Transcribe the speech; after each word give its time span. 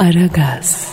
Aragaz. 0.00 0.88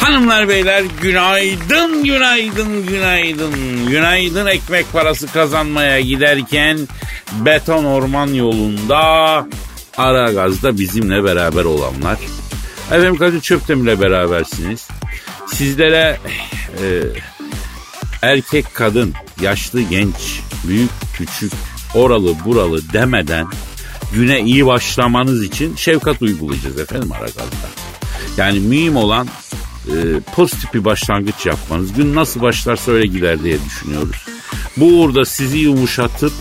Hanımlar 0.00 0.48
beyler 0.48 0.84
günaydın 1.02 2.04
günaydın 2.04 2.86
günaydın. 2.86 3.54
Günaydın 3.88 4.46
ekmek 4.46 4.92
parası 4.92 5.32
kazanmaya 5.32 6.00
giderken 6.00 6.78
beton 7.32 7.84
orman 7.84 8.26
yolunda 8.26 8.98
ara 9.96 10.32
gazda 10.32 10.78
bizimle 10.78 11.24
beraber 11.24 11.64
olanlar. 11.64 12.18
Efendim 12.86 13.16
Kadir 13.16 13.40
Çöptemir'le 13.40 14.00
berabersiniz. 14.00 14.88
Sizlere 15.46 16.18
e, 16.82 16.86
erkek 18.22 18.74
kadın, 18.74 19.14
yaşlı 19.40 19.82
genç, 19.82 20.40
büyük 20.68 20.90
küçük, 21.16 21.52
oralı 21.94 22.44
buralı 22.44 22.92
demeden 22.92 23.46
güne 24.14 24.40
iyi 24.40 24.66
başlamanız 24.66 25.44
için 25.44 25.76
şefkat 25.76 26.22
uygulayacağız 26.22 26.78
efendim 26.78 27.12
ara 27.12 27.26
gazda. 27.26 27.68
Yani 28.36 28.60
mühim 28.60 28.96
olan 28.96 29.28
e, 29.86 30.20
pozitif 30.34 30.74
bir 30.74 30.84
başlangıç 30.84 31.46
yapmanız. 31.46 31.92
Gün 31.92 32.14
nasıl 32.14 32.40
başlarsa 32.40 32.92
öyle 32.92 33.06
gider 33.06 33.42
diye 33.42 33.58
düşünüyoruz. 33.64 34.26
Bu 34.76 34.86
uğurda 34.86 35.24
sizi 35.24 35.58
yumuşatıp 35.58 36.32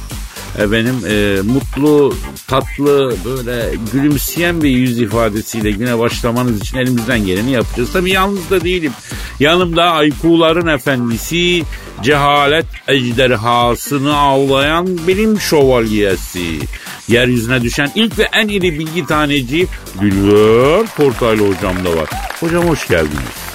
efendim 0.58 0.96
e, 1.10 1.42
mutlu, 1.42 2.16
tatlı, 2.48 3.16
böyle 3.26 3.72
gülümseyen 3.94 4.64
bir 4.64 4.70
yüz 4.70 5.00
ifadesiyle 5.00 5.72
güne 5.72 6.00
başlamanız 6.00 6.62
için 6.62 6.78
elimizden 6.78 7.26
geleni 7.26 7.52
yapacağız. 7.52 7.90
Tabii 7.94 8.12
yalnız 8.12 8.50
da 8.50 8.64
değilim. 8.64 8.92
Yanımda 9.40 9.84
Aykuların 9.84 10.68
efendisi, 10.68 11.64
cehalet 12.04 12.66
ejderhasını 12.88 14.18
avlayan 14.18 15.08
bilim 15.08 15.40
şövalyesi. 15.40 16.60
Yeryüzüne 17.08 17.62
düşen 17.62 17.92
ilk 17.96 18.20
ve 18.20 18.30
en 18.34 18.48
iri 18.48 18.80
bilgi 18.80 19.06
taneci 19.06 19.68
Gülver 20.02 20.86
Portaylı 20.98 21.56
hocam 21.56 21.86
da 21.86 21.98
var. 21.98 22.10
Hocam 22.40 22.64
hoş 22.68 22.88
geldiniz. 22.88 23.50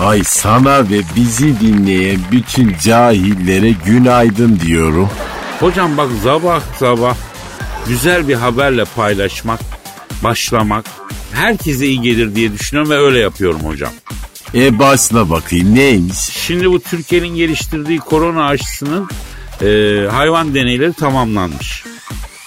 Ay 0.00 0.22
sana 0.24 0.90
ve 0.90 1.00
bizi 1.16 1.60
dinleyen 1.60 2.20
bütün 2.32 2.76
cahillere 2.84 3.74
günaydın 3.86 4.60
diyorum. 4.66 5.08
Hocam 5.60 5.96
bak 5.96 6.08
sabah 6.22 6.62
sabah 6.78 7.16
güzel 7.88 8.28
bir 8.28 8.34
haberle 8.34 8.84
paylaşmak, 8.84 9.60
başlamak 10.24 10.84
herkese 11.32 11.86
iyi 11.86 12.00
gelir 12.00 12.34
diye 12.34 12.52
düşünüyorum 12.52 12.90
ve 12.90 12.98
öyle 12.98 13.18
yapıyorum 13.18 13.60
hocam. 13.60 13.92
E 14.54 14.78
başla 14.78 15.30
bakayım 15.30 15.74
neymiş? 15.74 16.18
Şimdi 16.18 16.70
bu 16.70 16.80
Türkiye'nin 16.80 17.28
geliştirdiği 17.28 17.98
korona 17.98 18.46
aşısının 18.46 19.08
e, 19.62 19.66
hayvan 20.10 20.54
deneyleri 20.54 20.92
tamamlanmış. 20.92 21.84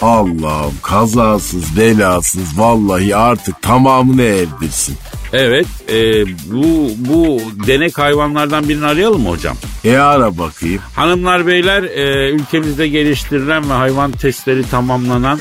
Allah'ım 0.01 0.73
kazasız 0.81 1.77
belasız 1.77 2.59
vallahi 2.59 3.15
artık 3.15 3.61
tamamını 3.61 4.21
erdirsin. 4.21 4.97
Evet 5.33 5.67
e, 5.89 6.25
bu, 6.27 6.91
bu 6.97 7.41
denek 7.67 7.97
hayvanlardan 7.97 8.69
birini 8.69 8.85
arayalım 8.85 9.21
mı 9.21 9.29
hocam? 9.29 9.57
E 9.83 9.97
ara 9.97 10.37
bakayım. 10.37 10.81
Hanımlar 10.95 11.47
beyler 11.47 11.83
e, 11.83 12.29
ülkemizde 12.31 12.87
geliştirilen 12.87 13.69
ve 13.69 13.73
hayvan 13.73 14.11
testleri 14.11 14.69
tamamlanan 14.69 15.39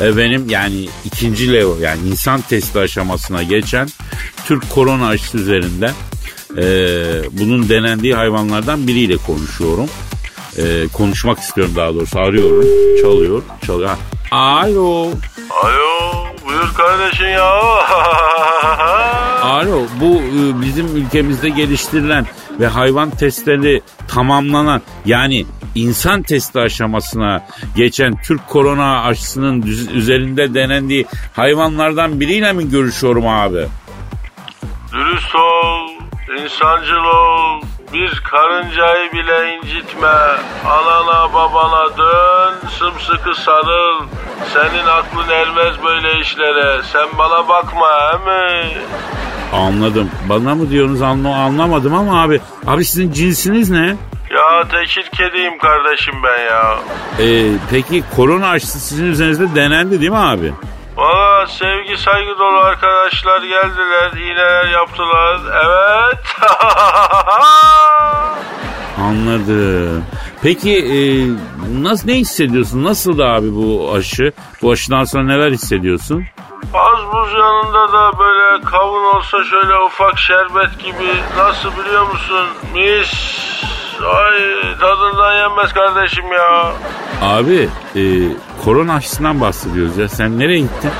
e, 0.00 0.16
benim 0.16 0.48
yani 0.48 0.88
ikinci 1.04 1.52
level 1.52 1.80
yani 1.80 2.08
insan 2.08 2.40
testi 2.40 2.78
aşamasına 2.78 3.42
geçen 3.42 3.88
Türk 4.46 4.70
korona 4.70 5.06
aşısı 5.06 5.38
üzerinde 5.38 5.90
e, 6.56 6.64
bunun 7.32 7.68
denendiği 7.68 8.14
hayvanlardan 8.14 8.86
biriyle 8.86 9.16
konuşuyorum. 9.16 9.86
E, 10.58 10.86
konuşmak 10.92 11.38
istiyorum 11.38 11.74
daha 11.76 11.94
doğrusu 11.94 12.18
arıyorum 12.18 12.66
çalıyor 13.02 13.42
çalıyor. 13.66 13.90
Alo. 14.30 15.10
Alo 15.50 16.29
buyur 16.50 16.74
kardeşim 16.74 17.28
ya. 17.28 17.50
Alo 19.42 19.82
bu 20.00 20.22
e, 20.22 20.62
bizim 20.62 20.96
ülkemizde 20.96 21.48
geliştirilen 21.48 22.26
ve 22.60 22.66
hayvan 22.66 23.10
testleri 23.10 23.82
tamamlanan 24.08 24.82
yani 25.04 25.46
insan 25.74 26.22
testi 26.22 26.60
aşamasına 26.60 27.46
geçen 27.76 28.22
Türk 28.22 28.48
korona 28.48 29.02
aşısının 29.04 29.62
üzerinde 29.94 30.54
denendiği 30.54 31.06
hayvanlardan 31.36 32.20
biriyle 32.20 32.52
mi 32.52 32.70
görüşüyorum 32.70 33.26
abi? 33.26 33.66
Dürüst 34.92 35.34
ol, 35.34 35.88
insancıl 36.44 37.04
ol. 37.04 37.62
Bir 37.92 38.20
karıncayı 38.30 39.12
bile 39.12 39.54
incitme. 39.56 40.08
Anana 40.66 41.32
babana 41.34 41.96
dön, 41.98 42.54
sımsıkı 42.78 43.34
sarıl. 43.34 44.06
Senin 44.52 44.86
aklın 44.86 45.28
ermez 45.28 45.74
böyle 45.84 46.20
işlere. 46.20 46.82
Sen 46.92 47.08
bana 47.18 47.48
bakma 47.48 47.86
he 48.12 48.16
mi? 48.30 48.72
Anladım. 49.52 50.10
Bana 50.28 50.54
mı 50.54 50.70
diyorsunuz 50.70 51.02
anla 51.02 51.36
anlamadım 51.36 51.94
ama 51.94 52.22
abi. 52.22 52.40
Abi 52.66 52.84
sizin 52.84 53.12
cinsiniz 53.12 53.70
ne? 53.70 53.96
Ya 54.30 54.68
tekir 54.70 55.10
kediyim 55.16 55.58
kardeşim 55.58 56.14
ben 56.24 56.44
ya. 56.44 56.78
Ee, 57.20 57.52
peki 57.70 58.04
korona 58.16 58.48
aşısı 58.48 58.80
sizin 58.80 59.06
üzerinizde 59.06 59.54
denendi 59.54 60.00
değil 60.00 60.10
mi 60.10 60.16
abi? 60.18 60.52
Valla 60.96 61.46
sevgi 61.46 61.96
saygı 61.98 62.38
dolu 62.38 62.58
arkadaşlar 62.58 63.42
geldiler, 63.42 64.12
iğneler 64.12 64.68
yaptılar. 64.68 65.40
Evet. 65.64 66.18
Anladım. 69.00 70.04
Peki 70.42 70.76
e, 70.78 70.98
nasıl 71.82 72.08
ne 72.08 72.14
hissediyorsun? 72.14 72.84
Nasıl 72.84 73.18
da 73.18 73.26
abi 73.26 73.54
bu 73.54 73.92
aşı? 73.96 74.32
Bu 74.62 74.70
aşıdan 74.70 75.04
sonra 75.04 75.24
neler 75.24 75.50
hissediyorsun? 75.52 76.24
Az 76.74 76.98
buz 77.12 77.32
yanında 77.32 77.92
da 77.92 78.18
böyle 78.18 78.64
kavun 78.64 79.04
olsa 79.14 79.44
şöyle 79.44 79.78
ufak 79.78 80.18
şerbet 80.18 80.78
gibi 80.78 81.08
nasıl 81.36 81.70
biliyor 81.80 82.06
musun? 82.06 82.46
Mis. 82.74 83.12
Ay 84.04 84.38
tadından 84.80 85.32
yenmez 85.34 85.72
kardeşim 85.72 86.24
ya. 86.32 86.72
Abi 87.22 87.68
e, 87.96 88.02
korona 88.64 88.94
aşısından 88.94 89.40
bahsediyoruz 89.40 89.96
ya. 89.98 90.08
Sen 90.08 90.38
nereye 90.38 90.58
gittin? 90.58 90.90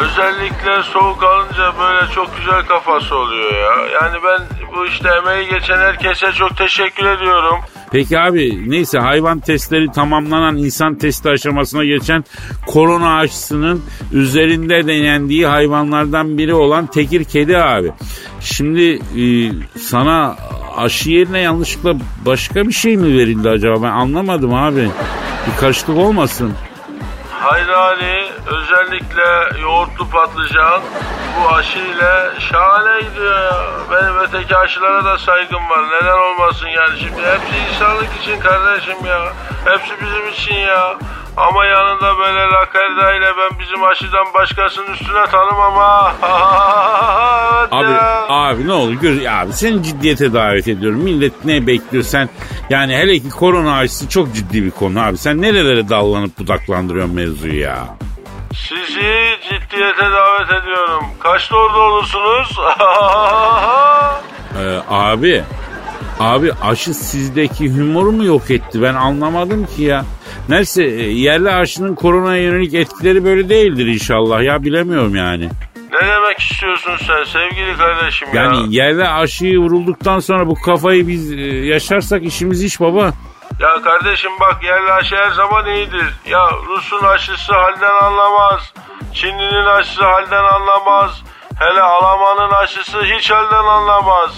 Özellikle 0.00 0.82
soğuk 0.82 1.22
alınca 1.22 1.72
böyle 1.80 2.12
çok 2.14 2.36
güzel 2.36 2.62
kafası 2.62 3.16
oluyor 3.16 3.52
ya. 3.52 4.00
Yani 4.02 4.16
ben 4.24 4.46
bu 4.76 4.86
işte 4.86 5.08
emeği 5.08 5.48
geçen 5.48 5.78
herkese 5.78 6.32
çok 6.32 6.56
teşekkür 6.56 7.06
ediyorum. 7.06 7.58
Peki 7.92 8.18
abi 8.18 8.70
neyse 8.70 8.98
hayvan 8.98 9.40
testleri 9.40 9.92
tamamlanan 9.92 10.56
insan 10.56 10.94
testi 10.94 11.28
aşamasına 11.30 11.84
geçen 11.84 12.24
korona 12.66 13.16
aşısının 13.16 13.84
üzerinde 14.12 14.86
denendiği 14.86 15.46
hayvanlardan 15.46 16.38
biri 16.38 16.54
olan 16.54 16.86
tekir 16.86 17.24
kedi 17.24 17.58
abi. 17.58 17.92
Şimdi 18.40 19.00
e, 19.20 19.52
sana 19.78 20.36
aşı 20.76 21.10
yerine 21.10 21.40
yanlışlıkla 21.40 21.94
başka 22.26 22.68
bir 22.68 22.72
şey 22.72 22.96
mi 22.96 23.18
verildi 23.18 23.48
acaba 23.48 23.82
ben 23.82 23.90
anlamadım 23.90 24.54
abi. 24.54 24.90
Bir 25.46 25.60
karışıklık 25.60 25.96
olmasın. 25.96 26.52
Hayır 27.30 27.68
Ali 27.68 28.27
özellikle 28.56 29.60
yoğurtlu 29.62 30.10
patlıcan 30.10 30.80
bu 31.36 31.54
aşı 31.54 31.78
ile 31.78 32.40
şahane 32.50 33.00
gidiyor 33.00 33.34
ya. 33.40 33.60
Benim 33.90 34.16
öteki 34.18 34.56
aşılara 34.56 35.04
da 35.04 35.18
saygım 35.18 35.70
var. 35.70 35.80
Neden 36.00 36.18
olmasın 36.18 36.66
yani 36.66 36.98
şimdi 36.98 37.22
hepsi 37.22 37.74
insanlık 37.74 38.08
için 38.22 38.40
kardeşim 38.40 39.06
ya. 39.06 39.32
Hepsi 39.64 39.92
bizim 40.04 40.28
için 40.28 40.54
ya. 40.54 40.98
Ama 41.36 41.64
yanında 41.64 42.18
böyle 42.18 42.40
lakarda 42.40 43.14
ile 43.14 43.26
ben 43.38 43.58
bizim 43.60 43.84
aşıdan 43.84 44.26
başkasının 44.34 44.92
üstüne 44.92 45.24
tanımam 45.30 45.74
ha. 45.74 46.12
evet 47.62 47.72
Abi 47.72 47.92
ya. 47.92 48.26
abi 48.28 48.68
ne 48.68 48.72
olur 48.72 48.92
gör 48.92 49.26
abi 49.26 49.52
seni 49.52 49.82
ciddiyete 49.82 50.32
davet 50.32 50.68
ediyorum. 50.68 50.98
Millet 51.00 51.44
ne 51.44 51.66
bekliyor 51.66 52.04
sen? 52.04 52.28
Yani 52.70 52.96
hele 52.96 53.18
ki 53.18 53.30
korona 53.30 53.76
aşısı 53.76 54.08
çok 54.08 54.34
ciddi 54.34 54.64
bir 54.64 54.70
konu 54.70 55.00
abi. 55.00 55.18
Sen 55.18 55.42
nerelere 55.42 55.88
dallanıp 55.88 56.38
budaklandırıyorsun 56.38 57.14
mevzuyu 57.14 57.60
ya? 57.60 57.78
Sizi 58.54 59.36
ciddiyete 59.42 60.02
davet 60.02 60.62
ediyorum. 60.62 61.04
Kaçta 61.20 61.56
orada 61.56 61.78
olursunuz? 61.78 62.56
Ee, 64.60 64.78
abi 64.88 65.42
abi 66.20 66.52
aşı 66.62 66.94
sizdeki 66.94 67.68
humoru 67.70 68.12
mu 68.12 68.24
yok 68.24 68.50
etti? 68.50 68.82
Ben 68.82 68.94
anlamadım 68.94 69.66
ki 69.76 69.82
ya. 69.82 70.04
Neyse 70.48 70.84
e, 70.84 71.02
yerli 71.12 71.50
aşının 71.50 71.94
koronaya 71.94 72.42
yönelik 72.42 72.74
etkileri 72.74 73.24
böyle 73.24 73.48
değildir 73.48 73.86
inşallah 73.86 74.42
ya 74.42 74.62
bilemiyorum 74.64 75.16
yani. 75.16 75.48
ne 75.92 76.06
demek 76.08 76.38
istiyorsun 76.38 76.92
sen 77.06 77.24
sevgili 77.24 77.76
kardeşim 77.76 78.28
ya? 78.34 78.42
Yani 78.42 78.74
yerli 78.76 79.08
aşıyı 79.08 79.58
vurulduktan 79.58 80.18
sonra 80.18 80.46
bu 80.46 80.54
kafayı 80.54 81.08
biz 81.08 81.32
e, 81.32 81.40
yaşarsak 81.66 82.24
işimiz 82.24 82.64
iş 82.64 82.80
baba. 82.80 83.12
Ya 83.58 83.82
kardeşim 83.82 84.30
bak 84.40 84.64
yerli 84.64 84.92
aşı 84.92 85.16
her 85.16 85.30
zaman 85.30 85.66
iyidir. 85.66 86.14
Ya 86.26 86.50
Rus'un 86.66 87.04
aşısı 87.04 87.54
halden 87.54 88.04
anlamaz. 88.04 88.72
Çinli'nin 89.14 89.66
aşısı 89.66 90.04
halden 90.04 90.44
anlamaz. 90.44 91.22
Hele 91.58 91.82
Alman'ın 91.82 92.50
aşısı 92.50 93.02
hiç 93.02 93.30
halden 93.30 93.64
anlamaz. 93.64 94.30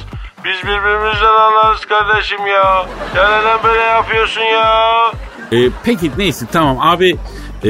Biz 0.45 0.63
birbirimizden 0.63 1.35
anlarız 1.35 1.85
kardeşim 1.85 2.47
ya. 2.47 2.87
Ya 3.17 3.39
neden 3.39 3.63
böyle 3.65 3.81
yapıyorsun 3.83 4.41
ya? 4.41 5.13
E, 5.53 5.57
peki 5.85 6.11
neyse 6.19 6.47
tamam 6.53 6.81
abi 6.81 7.17
Ee, 7.65 7.69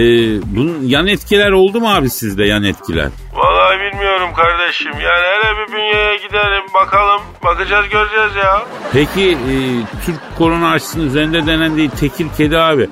bunun 0.57 0.83
yan 0.83 1.07
etkiler 1.07 1.51
oldu 1.51 1.81
mu 1.81 1.95
abi 1.95 2.11
sizde 2.11 2.45
yan 2.45 2.63
etkiler? 2.63 3.09
Vallahi 3.35 3.81
bilmiyorum 3.81 4.29
kardeşim. 4.37 4.93
Yani 4.93 5.25
hele 5.27 5.57
bir 5.67 5.73
bünyeye 5.73 6.17
gidelim 6.17 6.63
bakalım. 6.75 7.21
Bakacağız 7.45 7.89
göreceğiz 7.89 8.37
ya. 8.37 8.63
Peki 8.93 9.31
e, 9.31 9.55
Türk 10.07 10.21
korona 10.39 10.71
aşısının 10.71 11.07
üzerinde 11.07 11.47
denendiği 11.47 11.91
tekir 11.91 12.27
kedi 12.37 12.59
abi. 12.59 12.89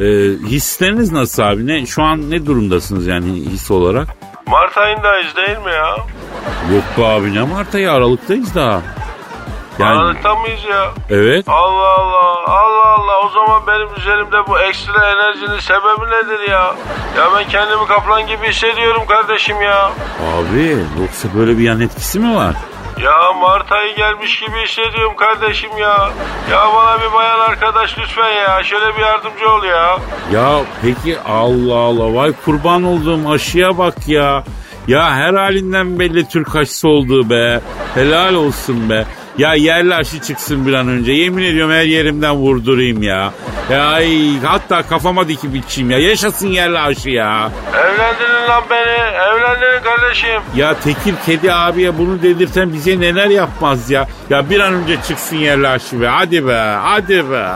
E, 0.00 0.04
hisleriniz 0.48 1.12
nasıl 1.12 1.42
abi? 1.42 1.66
Ne 1.66 1.86
Şu 1.86 2.02
an 2.02 2.30
ne 2.30 2.46
durumdasınız 2.46 3.06
yani 3.06 3.32
his 3.32 3.70
olarak? 3.70 4.08
Mart 4.46 4.78
ayındayız 4.78 5.36
değil 5.36 5.58
mi 5.58 5.72
ya? 5.72 5.96
Yok 6.74 6.84
be 6.98 7.04
abi 7.06 7.34
ne 7.34 7.42
Mart 7.42 7.74
ayı 7.74 7.92
Aralık'tayız 7.92 8.54
daha. 8.54 8.82
Yani 9.78 9.98
Aralıkta 9.98 10.34
mıyız 10.34 10.60
ya? 10.70 10.90
evet. 11.10 11.48
Allah 11.48 11.88
Allah 11.98 12.44
Allah 12.46 12.86
Allah 12.86 13.26
o 13.26 13.28
zaman 13.28 13.62
benim 13.66 13.88
üzerimde 13.98 14.46
bu 14.48 14.58
ekstra 14.58 15.10
enerjinin 15.12 15.58
sebebi 15.60 16.06
nedir 16.10 16.50
ya? 16.50 16.74
Ya 17.18 17.28
ben 17.36 17.48
kendimi 17.48 17.86
kaplan 17.86 18.26
gibi 18.26 18.48
hissediyorum 18.48 19.02
kardeşim 19.08 19.62
ya. 19.62 19.90
Abi 20.36 20.76
yoksa 21.00 21.28
böyle 21.38 21.58
bir 21.58 21.62
yan 21.62 21.80
etkisi 21.80 22.18
mi 22.20 22.36
var? 22.36 22.54
Ya 23.02 23.32
Mart 23.40 23.72
ayı 23.72 23.96
gelmiş 23.96 24.40
gibi 24.40 24.56
hissediyorum 24.64 25.16
kardeşim 25.16 25.70
ya. 25.78 26.10
Ya 26.50 26.60
bana 26.76 26.98
bir 27.02 27.12
bayan 27.12 27.40
arkadaş 27.40 27.98
lütfen 27.98 28.30
ya. 28.30 28.62
Şöyle 28.62 28.96
bir 28.96 29.02
yardımcı 29.02 29.48
ol 29.50 29.64
ya. 29.64 29.98
Ya 30.32 30.60
peki 30.82 31.18
Allah 31.20 31.74
Allah 31.78 32.14
vay 32.14 32.32
kurban 32.44 32.84
olduğum 32.84 33.30
aşıya 33.30 33.78
bak 33.78 33.94
ya. 34.08 34.44
Ya 34.88 35.10
her 35.14 35.34
halinden 35.34 35.98
belli 35.98 36.28
Türk 36.28 36.56
aşısı 36.56 36.88
olduğu 36.88 37.30
be. 37.30 37.60
Helal 37.94 38.34
olsun 38.34 38.90
be. 38.90 39.04
Ya 39.38 39.54
yerli 39.54 39.94
aşı 39.94 40.20
çıksın 40.20 40.66
bir 40.66 40.72
an 40.72 40.88
önce. 40.88 41.12
Yemin 41.12 41.42
ediyorum 41.42 41.72
her 41.72 41.82
yerimden 41.82 42.34
vurdurayım 42.34 43.02
ya. 43.02 43.32
Ya 43.70 43.86
ay, 43.86 44.40
hatta 44.44 44.82
kafama 44.82 45.28
dikip 45.28 45.56
içeyim 45.56 45.90
ya. 45.90 45.98
Yaşasın 45.98 46.48
yerli 46.48 46.78
aşı 46.78 47.10
ya. 47.10 47.50
Evlendirin 47.74 48.48
lan 48.48 48.64
beni. 48.70 49.14
Evlendirin 49.14 49.82
kardeşim. 49.84 50.42
Ya 50.56 50.74
Tekir 50.80 51.14
Kedi 51.26 51.52
abiye 51.52 51.98
bunu 51.98 52.22
dedirten 52.22 52.72
bize 52.72 53.00
neler 53.00 53.30
yapmaz 53.30 53.90
ya. 53.90 54.08
Ya 54.30 54.50
bir 54.50 54.60
an 54.60 54.74
önce 54.74 54.96
çıksın 55.08 55.36
yerli 55.36 55.68
aşı 55.68 56.00
be. 56.00 56.06
Hadi 56.06 56.46
be. 56.46 56.76
Hadi 56.82 57.30
be. 57.30 57.46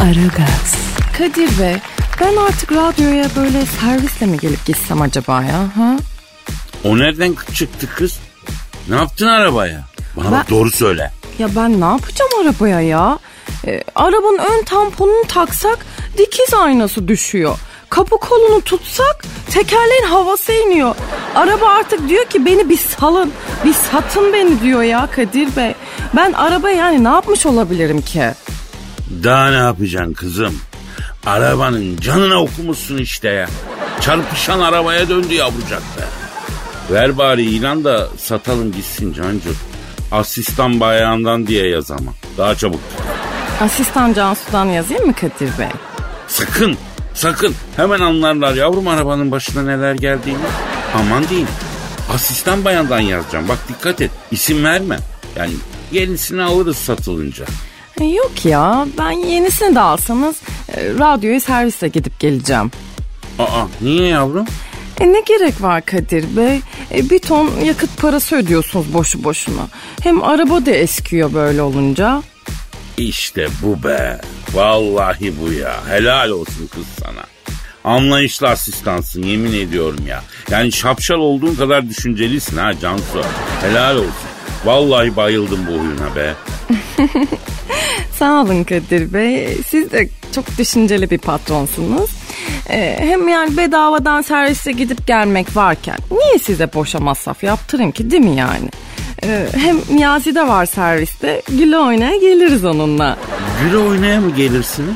Aragaz. 0.00 0.86
Kadir 1.18 1.58
Bey, 1.60 1.76
ben 2.20 2.36
artık 2.36 2.72
radyoya 2.72 3.26
böyle 3.36 3.66
servisle 3.66 4.26
mi 4.26 4.38
gelip 4.38 4.66
gitsem 4.66 5.02
acaba 5.02 5.42
ya? 5.42 5.58
Ha? 5.76 5.96
O 6.84 6.98
nereden 6.98 7.34
çıktı 7.54 7.88
kız? 7.96 8.18
Ne 8.88 8.96
yaptın 8.96 9.26
arabaya? 9.26 9.84
Bana 10.16 10.32
bak 10.32 10.46
Ben- 10.50 10.56
doğru 10.56 10.70
söyle. 10.70 11.12
Ya 11.38 11.48
ben 11.56 11.80
ne 11.80 11.84
yapacağım 11.84 12.30
arabaya 12.42 12.80
ya? 12.80 13.18
Ee, 13.66 13.82
arabanın 13.94 14.38
ön 14.38 14.64
tamponunu 14.64 15.24
taksak 15.28 15.78
dikiz 16.18 16.54
aynası 16.54 17.08
düşüyor. 17.08 17.58
Kapı 17.90 18.16
kolunu 18.16 18.60
tutsak 18.60 19.24
tekerleğin 19.50 20.06
havası 20.08 20.52
iniyor. 20.52 20.94
Araba 21.34 21.68
artık 21.68 22.08
diyor 22.08 22.24
ki 22.24 22.46
beni 22.46 22.68
bir 22.68 22.76
salın, 22.78 23.32
bir 23.64 23.72
satın 23.74 24.32
beni 24.32 24.60
diyor 24.60 24.82
ya 24.82 25.08
Kadir 25.16 25.56
Bey. 25.56 25.74
Ben 26.16 26.32
araba 26.32 26.70
yani 26.70 27.04
ne 27.04 27.08
yapmış 27.08 27.46
olabilirim 27.46 28.00
ki? 28.02 28.24
Daha 29.24 29.50
ne 29.50 29.56
yapacaksın 29.56 30.12
kızım? 30.12 30.60
Arabanın 31.26 31.96
canına 31.96 32.42
okumuşsun 32.42 32.98
işte 32.98 33.28
ya. 33.28 33.48
Çarpışan 34.00 34.60
arabaya 34.60 35.08
döndü 35.08 35.34
yavrucak 35.34 35.82
be. 35.82 36.04
Ver 36.90 37.18
bari 37.18 37.42
ilan 37.42 37.84
da 37.84 38.08
satalım 38.18 38.72
gitsin 38.72 39.12
Cancu. 39.12 39.50
Asistan 40.12 40.80
bayağından 40.80 41.46
diye 41.46 41.68
yaz 41.68 41.90
ama. 41.90 42.12
Daha 42.38 42.54
çabuk. 42.54 42.80
Asistan 43.60 44.12
Cansu'dan 44.12 44.64
yazayım 44.64 45.06
mı 45.06 45.14
Kadir 45.14 45.58
Bey? 45.58 45.68
Sakın, 46.28 46.76
sakın. 47.14 47.54
Hemen 47.76 48.00
anlarlar 48.00 48.54
yavrum 48.54 48.88
arabanın 48.88 49.30
başına 49.30 49.62
neler 49.62 49.94
geldiğini. 49.94 50.38
Aman 50.94 51.28
diyeyim. 51.28 51.48
Asistan 52.14 52.64
bayandan 52.64 53.00
yazacağım. 53.00 53.48
Bak 53.48 53.58
dikkat 53.68 54.00
et. 54.00 54.10
İsim 54.30 54.64
verme. 54.64 54.98
Yani 55.36 55.52
yenisini 55.92 56.42
alırız 56.42 56.76
satılınca. 56.76 57.44
Yok 58.00 58.44
ya 58.44 58.86
ben 58.98 59.10
yenisini 59.10 59.74
de 59.74 59.80
alsanız 59.80 60.36
e, 60.76 60.84
radyoya 60.98 61.40
servisle 61.40 61.88
gidip 61.88 62.20
geleceğim. 62.20 62.70
Aa 63.38 63.66
niye 63.80 64.08
yavrum? 64.08 64.46
E 65.00 65.12
ne 65.12 65.20
gerek 65.20 65.62
var 65.62 65.86
Kadir 65.86 66.36
Bey? 66.36 66.60
E, 66.94 67.10
bir 67.10 67.18
ton 67.18 67.50
yakıt 67.64 68.00
parası 68.00 68.36
ödüyorsunuz 68.36 68.94
boşu 68.94 69.24
boşuna. 69.24 69.68
Hem 70.02 70.22
araba 70.22 70.66
da 70.66 70.70
eskiyor 70.70 71.34
böyle 71.34 71.62
olunca. 71.62 72.22
İşte 72.98 73.48
bu 73.62 73.82
be. 73.82 74.20
Vallahi 74.54 75.34
bu 75.40 75.52
ya. 75.52 75.76
Helal 75.88 76.30
olsun 76.30 76.66
kız 76.74 76.86
sana. 77.02 77.24
Anlayışlı 77.84 78.48
asistansın 78.48 79.22
yemin 79.22 79.52
ediyorum 79.52 80.06
ya. 80.06 80.22
Yani 80.50 80.72
şapşal 80.72 81.18
olduğun 81.18 81.54
kadar 81.54 81.88
düşüncelisin 81.88 82.56
ha 82.56 82.70
Cansu. 82.80 83.22
Helal 83.60 83.96
olsun. 83.96 84.12
Vallahi 84.64 85.16
bayıldım 85.16 85.60
bu 85.66 85.72
huyuna 85.72 86.16
be. 86.16 86.34
Sağ 88.18 88.42
olun 88.42 88.64
Kadir 88.64 89.12
Bey. 89.12 89.58
Siz 89.68 89.92
de 89.92 90.08
çok 90.34 90.58
düşünceli 90.58 91.10
bir 91.10 91.18
patronsunuz. 91.18 92.10
E, 92.70 92.96
hem 93.00 93.28
yani 93.28 93.56
bedavadan 93.56 94.22
servise 94.22 94.72
gidip 94.72 95.06
gelmek 95.06 95.56
varken 95.56 95.96
niye 96.10 96.38
size 96.38 96.72
boşa 96.74 96.98
masraf 97.00 97.42
yaptırayım 97.42 97.92
ki 97.92 98.10
değil 98.10 98.22
mi 98.22 98.36
yani? 98.36 98.68
E, 99.24 99.46
hem 99.56 99.76
Niyazi 99.90 100.34
de 100.34 100.48
var 100.48 100.66
serviste. 100.66 101.42
Güle 101.48 101.78
oynaya 101.78 102.16
geliriz 102.16 102.64
onunla. 102.64 103.16
Güle 103.64 103.76
oynaya 103.76 104.20
mı 104.20 104.30
gelirsiniz? 104.34 104.94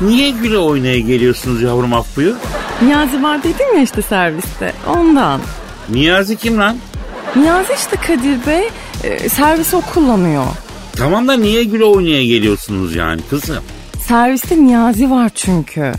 Niye 0.00 0.30
güle 0.30 0.58
oynaya 0.58 0.98
geliyorsunuz 1.00 1.62
yavrum 1.62 1.92
af 1.92 2.16
buyur? 2.16 2.36
Niyazi 2.82 3.22
var 3.22 3.42
dedim 3.44 3.76
ya 3.76 3.82
işte 3.82 4.02
serviste. 4.02 4.72
Ondan. 4.86 5.40
Niyazi 5.88 6.36
kim 6.36 6.58
lan? 6.58 6.76
Niyazi 7.36 7.72
işte 7.72 7.96
Kadir 7.96 8.46
Bey. 8.46 8.68
e, 9.04 9.28
servisi 9.28 9.76
o 9.76 9.80
kullanıyor. 9.80 10.44
Tamam 11.02 11.28
da 11.28 11.36
niye 11.36 11.64
güle 11.64 11.84
oynaya 11.84 12.24
geliyorsunuz 12.24 12.94
yani 12.94 13.20
kızım? 13.30 13.64
Serviste 14.08 14.56
Niyazi 14.56 15.10
var 15.10 15.30
çünkü. 15.34 15.92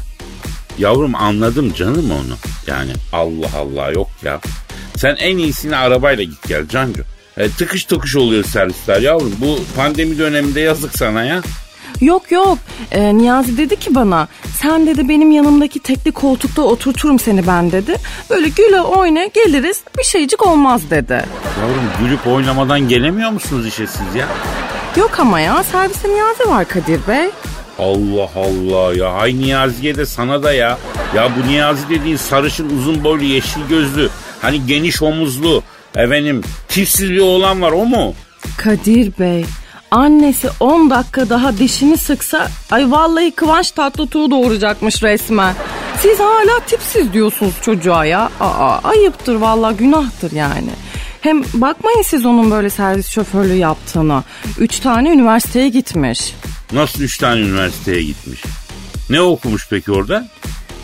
Yavrum 0.77 1.15
anladım 1.15 1.73
canım 1.73 2.11
onu. 2.11 2.35
Yani 2.67 2.91
Allah 3.13 3.47
Allah 3.57 3.91
yok 3.91 4.09
ya. 4.23 4.39
Sen 4.97 5.15
en 5.15 5.38
iyisini 5.38 5.75
arabayla 5.75 6.23
git 6.23 6.47
gel 6.47 6.67
Cancu. 6.67 7.03
E, 7.38 7.50
tıkış 7.50 7.85
tıkış 7.85 8.15
oluyor 8.15 8.44
servisler 8.44 9.01
yavrum. 9.01 9.33
Bu 9.41 9.59
pandemi 9.75 10.17
döneminde 10.17 10.59
yazık 10.59 10.97
sana 10.97 11.23
ya. 11.23 11.41
Yok 12.01 12.31
yok. 12.31 12.57
E, 12.91 13.17
Niyazi 13.17 13.57
dedi 13.57 13.75
ki 13.75 13.95
bana 13.95 14.27
sen 14.62 14.88
dedi 14.88 15.10
benim 15.10 15.31
yanımdaki 15.31 15.79
tekli 15.79 16.12
koltukta 16.12 16.62
oturturum 16.62 17.19
seni 17.19 17.48
ben 17.48 17.72
dedi. 17.72 17.95
Böyle 18.29 18.50
güle 18.50 18.81
oyna 18.81 19.25
geliriz 19.25 19.81
bir 19.98 20.03
şeycik 20.03 20.48
olmaz 20.48 20.81
dedi. 20.89 21.25
Yavrum 21.62 21.83
gülüp 22.00 22.27
oynamadan 22.27 22.88
gelemiyor 22.88 23.29
musunuz 23.29 23.67
işe 23.67 23.88
siz 23.88 24.15
ya? 24.15 24.27
Yok 24.97 25.19
ama 25.19 25.39
ya 25.39 25.63
serviste 25.63 26.09
Niyazi 26.09 26.50
var 26.50 26.67
Kadir 26.67 27.00
Bey. 27.07 27.29
Allah 27.79 28.29
Allah 28.35 28.95
ya. 28.95 29.13
Hay 29.13 29.39
Niyazi'ye 29.39 29.95
de 29.95 30.05
sana 30.05 30.43
da 30.43 30.53
ya. 30.53 30.77
Ya 31.15 31.29
bu 31.38 31.47
Niyazi 31.47 31.89
dediğin 31.89 32.17
sarışın 32.17 32.77
uzun 32.77 33.03
boylu 33.03 33.23
yeşil 33.23 33.62
gözlü. 33.69 34.09
Hani 34.41 34.65
geniş 34.65 35.01
omuzlu. 35.01 35.63
Efendim 35.95 36.41
tipsiz 36.67 37.09
bir 37.12 37.19
oğlan 37.19 37.62
var 37.62 37.71
o 37.71 37.85
mu? 37.85 38.13
Kadir 38.57 39.12
Bey 39.19 39.45
annesi 39.91 40.50
10 40.59 40.89
dakika 40.89 41.29
daha 41.29 41.57
dişini 41.57 41.97
sıksa 41.97 42.47
ay 42.71 42.91
vallahi 42.91 43.31
Kıvanç 43.31 43.71
Tatlıtuğ 43.71 44.31
doğuracakmış 44.31 45.03
resmen. 45.03 45.53
Siz 46.00 46.19
hala 46.19 46.59
tipsiz 46.67 47.13
diyorsunuz 47.13 47.53
çocuğa 47.62 48.05
ya. 48.05 48.29
Aa, 48.39 48.79
ayıptır 48.83 49.35
vallahi 49.35 49.75
günahtır 49.77 50.31
yani. 50.31 50.69
Hem 51.24 51.44
bakmayın 51.53 52.01
siz 52.01 52.25
onun 52.25 52.51
böyle 52.51 52.70
servis 52.70 53.08
şoförlüğü 53.08 53.56
yaptığına. 53.56 54.24
Üç 54.60 54.80
tane 54.80 55.10
üniversiteye 55.10 55.70
gitmiş. 55.70 56.34
Nasıl 56.72 57.01
üç 57.01 57.18
tane 57.18 57.42
üniversiteye 57.42 58.03
gitmiş? 58.03 58.44
Ne 59.10 59.22
okumuş 59.22 59.68
peki 59.70 59.92
orada? 59.92 60.27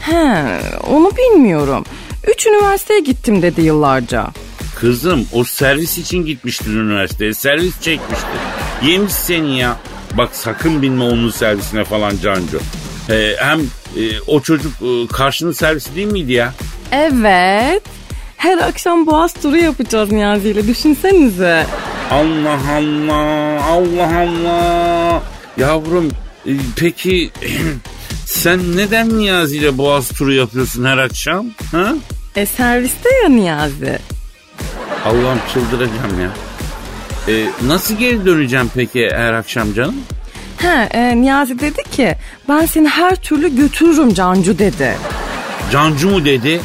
He, 0.02 0.60
onu 0.88 1.12
bilmiyorum. 1.18 1.86
Üç 2.28 2.48
üniversiteye 2.48 3.00
gittim 3.00 3.42
dedi 3.42 3.62
yıllarca. 3.62 4.28
Kızım 4.76 5.28
o 5.34 5.44
servis 5.44 5.98
için 5.98 6.26
gitmiştir 6.26 6.74
üniversiteye. 6.76 7.34
Servis 7.34 7.82
çekmiştir. 7.82 8.40
Yemiş 8.84 9.14
seni 9.14 9.60
ya. 9.60 9.78
Bak 10.18 10.30
sakın 10.34 10.82
binme 10.82 11.04
onun 11.04 11.30
servisine 11.32 11.84
falan 11.84 12.14
Cancu. 12.24 12.60
Ee, 13.10 13.36
hem 13.40 13.60
e, 13.98 14.22
o 14.28 14.42
çocuk 14.42 14.74
e, 14.82 15.08
karşının 15.08 15.52
servisi 15.52 15.96
değil 15.96 16.12
miydi 16.12 16.32
ya? 16.32 16.54
Evet. 16.92 17.99
Her 18.40 18.58
akşam 18.58 19.08
boğaz 19.08 19.34
turu 19.34 19.58
yapacağız 19.58 20.12
Niyazi 20.12 20.50
ile 20.50 20.68
düşünsenize. 20.68 21.66
Allah 22.12 22.60
Allah 22.72 23.64
Allah 23.66 24.20
Allah. 24.20 25.22
Yavrum 25.58 26.08
e, 26.46 26.52
peki 26.76 27.32
sen 28.26 28.78
neden 28.78 29.18
Niyazi 29.18 29.58
ile 29.58 29.78
boğaz 29.78 30.10
turu 30.10 30.34
yapıyorsun 30.34 30.86
her 30.86 30.98
akşam? 30.98 31.46
Ha? 31.72 31.94
E 32.36 32.46
serviste 32.46 33.10
ya 33.24 33.30
Niyazi. 33.30 34.00
Allah'ım 35.06 35.40
çıldıracağım 35.54 36.22
ya. 36.22 36.32
E, 37.34 37.46
nasıl 37.68 37.96
geri 37.96 38.26
döneceğim 38.26 38.72
peki 38.76 39.10
her 39.14 39.34
akşam 39.34 39.74
canım? 39.74 39.96
He, 40.58 40.90
e, 40.92 41.22
Niyazi 41.22 41.60
dedi 41.60 41.84
ki 41.92 42.16
ben 42.50 42.66
seni 42.66 42.88
her 42.88 43.16
türlü 43.16 43.56
götürürüm 43.56 44.14
Cancu 44.14 44.60
dedi. 44.60 44.96
Cancu 45.72 46.10
mu 46.10 46.26
dedi? 46.26 46.62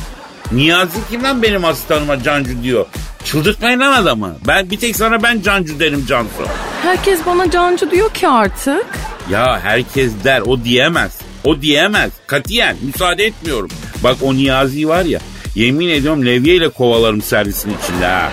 Niyazi 0.53 0.99
kim 1.11 1.23
lan 1.23 1.43
benim 1.43 1.65
asistanıma 1.65 2.23
Cancu 2.23 2.63
diyor. 2.63 2.87
Çıldırtmayın 3.25 3.81
lan 3.81 3.93
adamı. 4.03 4.37
Ben 4.47 4.71
bir 4.71 4.79
tek 4.81 4.97
sana 4.97 5.23
ben 5.23 5.41
Cancu 5.43 5.81
derim 5.81 6.07
Cansu. 6.09 6.43
Herkes 6.83 7.21
bana 7.27 7.51
Cancu 7.51 7.91
diyor 7.91 8.11
ki 8.15 8.29
artık. 8.29 8.87
Ya 9.31 9.61
herkes 9.63 10.13
der 10.25 10.41
o 10.41 10.65
diyemez. 10.65 11.13
O 11.45 11.61
diyemez. 11.63 12.11
Katiyen 12.27 12.77
müsaade 12.83 13.25
etmiyorum. 13.25 13.71
Bak 14.05 14.17
o 14.23 14.35
Niyazi 14.35 14.89
var 14.89 15.05
ya 15.05 15.21
yemin 15.55 15.89
ediyorum 15.89 16.27
levyeyle 16.27 16.69
kovalarım 16.69 17.23
servisin 17.23 17.77
içinde 17.83 18.07
ha. 18.07 18.31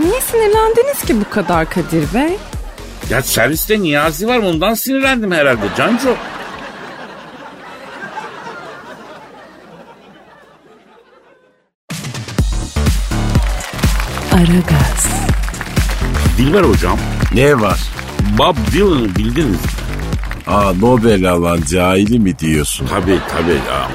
Niye 0.00 0.20
sinirlendiniz 0.20 1.02
ki 1.06 1.20
bu 1.20 1.30
kadar 1.34 1.70
Kadir 1.70 2.14
Bey? 2.14 2.36
Ya 3.10 3.22
serviste 3.22 3.80
Niyazi 3.82 4.28
var 4.28 4.38
ondan 4.38 4.74
sinirlendim 4.74 5.32
herhalde 5.32 5.60
Cancu. 5.76 6.14
Dilber 16.52 16.64
hocam 16.64 16.98
Ne 17.34 17.60
var? 17.60 17.80
Bob 18.38 18.56
Dylan'ı 18.72 19.16
bildiniz 19.16 19.48
mi? 19.48 19.56
Aa 20.46 20.72
Nobel 20.80 21.30
alan 21.32 21.60
cahili 21.70 22.18
mi 22.18 22.38
diyorsun? 22.38 22.86
Tabii 22.86 23.18
tabii 23.30 23.52
ya. 23.52 23.88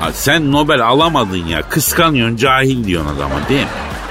Ha, 0.00 0.12
sen 0.12 0.52
Nobel 0.52 0.86
alamadın 0.86 1.36
ya. 1.46 1.62
Kıskanıyorsun 1.62 2.36
cahil 2.36 2.84
diyorsun 2.84 3.16
adama 3.16 3.48
değil 3.48 3.60
mi? 3.60 3.66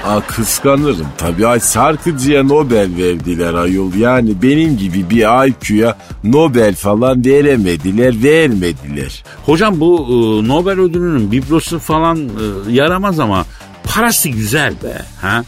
Aa 0.06 0.20
kıskanırım 0.20 1.06
tabii. 1.18 1.46
Ay 1.46 1.60
şarkıcıya 1.60 2.42
Nobel 2.42 2.90
verdiler 2.98 3.54
ayol. 3.54 3.94
Yani 3.94 4.42
benim 4.42 4.76
gibi 4.76 5.10
bir 5.10 5.46
IQ'ya 5.48 5.96
Nobel 6.24 6.74
falan 6.74 7.24
veremediler, 7.24 8.22
vermediler. 8.22 9.24
Hocam 9.46 9.80
bu 9.80 10.06
e, 10.08 10.48
Nobel 10.48 10.80
ödülünün 10.80 11.32
biblosu 11.32 11.78
falan 11.78 12.18
e, 12.18 12.72
yaramaz 12.72 13.20
ama 13.20 13.44
parası 13.84 14.28
güzel 14.28 14.72
be. 14.84 15.02
Ha? 15.20 15.44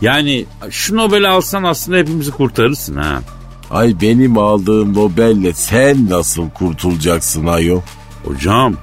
Yani 0.00 0.44
şu 0.70 0.96
Nobel'i 0.96 1.28
alsan 1.28 1.62
aslında 1.62 1.98
hepimizi 1.98 2.30
kurtarırsın 2.30 2.96
ha. 2.96 3.20
Ay 3.70 3.94
benim 4.02 4.38
aldığım 4.38 4.94
Nobel'le 4.94 5.52
sen 5.54 6.10
nasıl 6.10 6.50
kurtulacaksın 6.50 7.46
ayol? 7.46 7.80
Hocam 8.24 8.74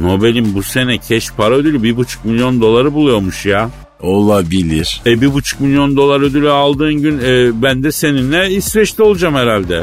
Nobel'in 0.00 0.54
bu 0.54 0.62
sene 0.62 0.98
keş 0.98 1.30
para 1.32 1.54
ödülü 1.54 1.82
bir 1.82 1.96
buçuk 1.96 2.24
milyon 2.24 2.60
doları 2.60 2.94
buluyormuş 2.94 3.46
ya. 3.46 3.70
Olabilir. 4.00 5.02
E 5.06 5.20
bir 5.20 5.34
buçuk 5.34 5.60
milyon 5.60 5.96
dolar 5.96 6.20
ödülü 6.20 6.50
aldığın 6.50 6.94
gün 6.94 7.18
e, 7.18 7.62
ben 7.62 7.82
de 7.82 7.92
seninle 7.92 8.50
İsveç'te 8.50 9.02
olacağım 9.02 9.34
herhalde. 9.34 9.82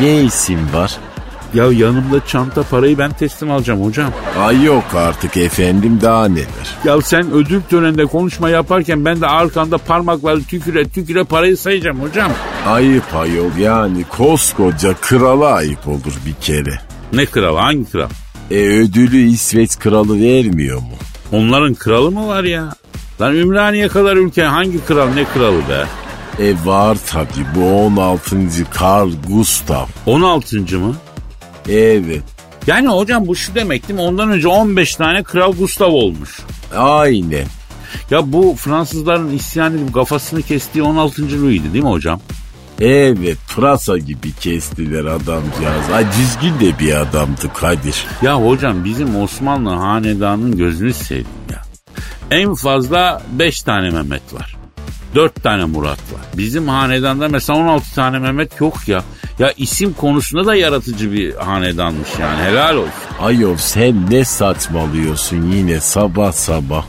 Ne 0.00 0.24
isim 0.24 0.58
var? 0.74 0.96
Ya 1.54 1.64
yanımda 1.72 2.26
çanta 2.26 2.62
parayı 2.62 2.98
ben 2.98 3.10
teslim 3.10 3.50
alacağım 3.50 3.84
hocam. 3.84 4.10
Ay 4.38 4.64
yok 4.64 4.84
artık 4.94 5.36
efendim 5.36 5.98
daha 6.02 6.28
neler. 6.28 6.76
Ya 6.84 7.00
sen 7.00 7.30
ödül 7.30 7.60
töreninde 7.62 8.06
konuşma 8.06 8.50
yaparken 8.50 9.04
ben 9.04 9.20
de 9.20 9.26
arkanda 9.26 9.78
parmakları 9.78 10.44
tüküre 10.44 10.88
tüküre 10.88 11.24
parayı 11.24 11.56
sayacağım 11.56 12.00
hocam. 12.00 12.30
Ayıp 12.66 13.14
ayol 13.14 13.56
yani 13.60 14.04
koskoca 14.08 14.94
krala 15.00 15.52
ayıp 15.52 15.88
olur 15.88 16.14
bir 16.26 16.34
kere. 16.34 16.78
Ne 17.12 17.26
kralı 17.26 17.58
hangi 17.58 17.90
kral? 17.90 18.08
E 18.50 18.54
ödülü 18.54 19.18
İsveç 19.18 19.78
kralı 19.78 20.20
vermiyor 20.20 20.78
mu? 20.78 20.96
Onların 21.32 21.74
kralı 21.74 22.10
mı 22.10 22.28
var 22.28 22.44
ya? 22.44 22.72
Lan 23.20 23.34
Ümraniye 23.36 23.88
kadar 23.88 24.16
ülke 24.16 24.42
hangi 24.42 24.84
kral 24.84 25.08
ne 25.14 25.24
kralı 25.24 25.58
be? 25.68 25.84
E 26.44 26.54
var 26.64 26.98
tabi 27.10 27.28
bu 27.54 27.64
16. 27.86 28.36
Carl 28.80 29.10
Gustav. 29.28 29.86
16. 30.06 30.56
mı? 30.78 30.94
Evet 31.68 32.22
Yani 32.66 32.88
hocam 32.88 33.26
bu 33.26 33.36
şu 33.36 33.54
demek 33.54 33.88
değil 33.88 34.00
mi? 34.00 34.06
Ondan 34.06 34.30
önce 34.30 34.48
15 34.48 34.94
tane 34.96 35.22
kral 35.22 35.52
Gustav 35.52 35.90
olmuş. 35.92 36.38
aynen. 36.76 37.46
Ya 38.10 38.32
bu 38.32 38.54
Fransızların 38.58 39.30
isyan 39.36 39.74
edip 39.78 39.94
kafasını 39.94 40.42
kestiği 40.42 40.82
16. 40.84 41.42
Louis'di 41.42 41.72
değil 41.72 41.84
mi 41.84 41.90
hocam? 41.90 42.20
Evet 42.80 43.38
pırasa 43.54 43.98
gibi 43.98 44.32
kestiler 44.32 45.04
adamcağız. 45.04 45.90
Ay 45.94 46.06
dizgin 46.18 46.60
de 46.60 46.78
bir 46.78 46.94
adamdı 47.00 47.52
Kadir. 47.54 48.06
Ya 48.22 48.34
hocam 48.46 48.84
bizim 48.84 49.16
Osmanlı 49.16 49.70
hanedanının 49.70 50.56
gözünü 50.56 50.92
seveyim 50.94 51.26
ya. 51.52 51.62
En 52.30 52.54
fazla 52.54 53.22
5 53.32 53.62
tane 53.62 53.90
Mehmet 53.90 54.34
var. 54.34 54.56
4 55.14 55.42
tane 55.42 55.64
Murat 55.64 55.98
var. 56.12 56.20
Bizim 56.36 56.68
hanedanda 56.68 57.28
mesela 57.28 57.58
16 57.58 57.94
tane 57.94 58.18
Mehmet 58.18 58.60
yok 58.60 58.88
ya. 58.88 59.02
Ya 59.38 59.52
isim 59.56 59.92
konusunda 59.92 60.46
da 60.46 60.54
yaratıcı 60.54 61.12
bir 61.12 61.34
hanedanmış 61.34 62.08
yani 62.20 62.42
helal 62.42 62.76
olsun. 62.76 62.92
Ayol 63.20 63.56
sen 63.56 64.10
ne 64.10 64.24
saçmalıyorsun 64.24 65.50
yine 65.52 65.80
sabah 65.80 66.32
sabah. 66.32 66.84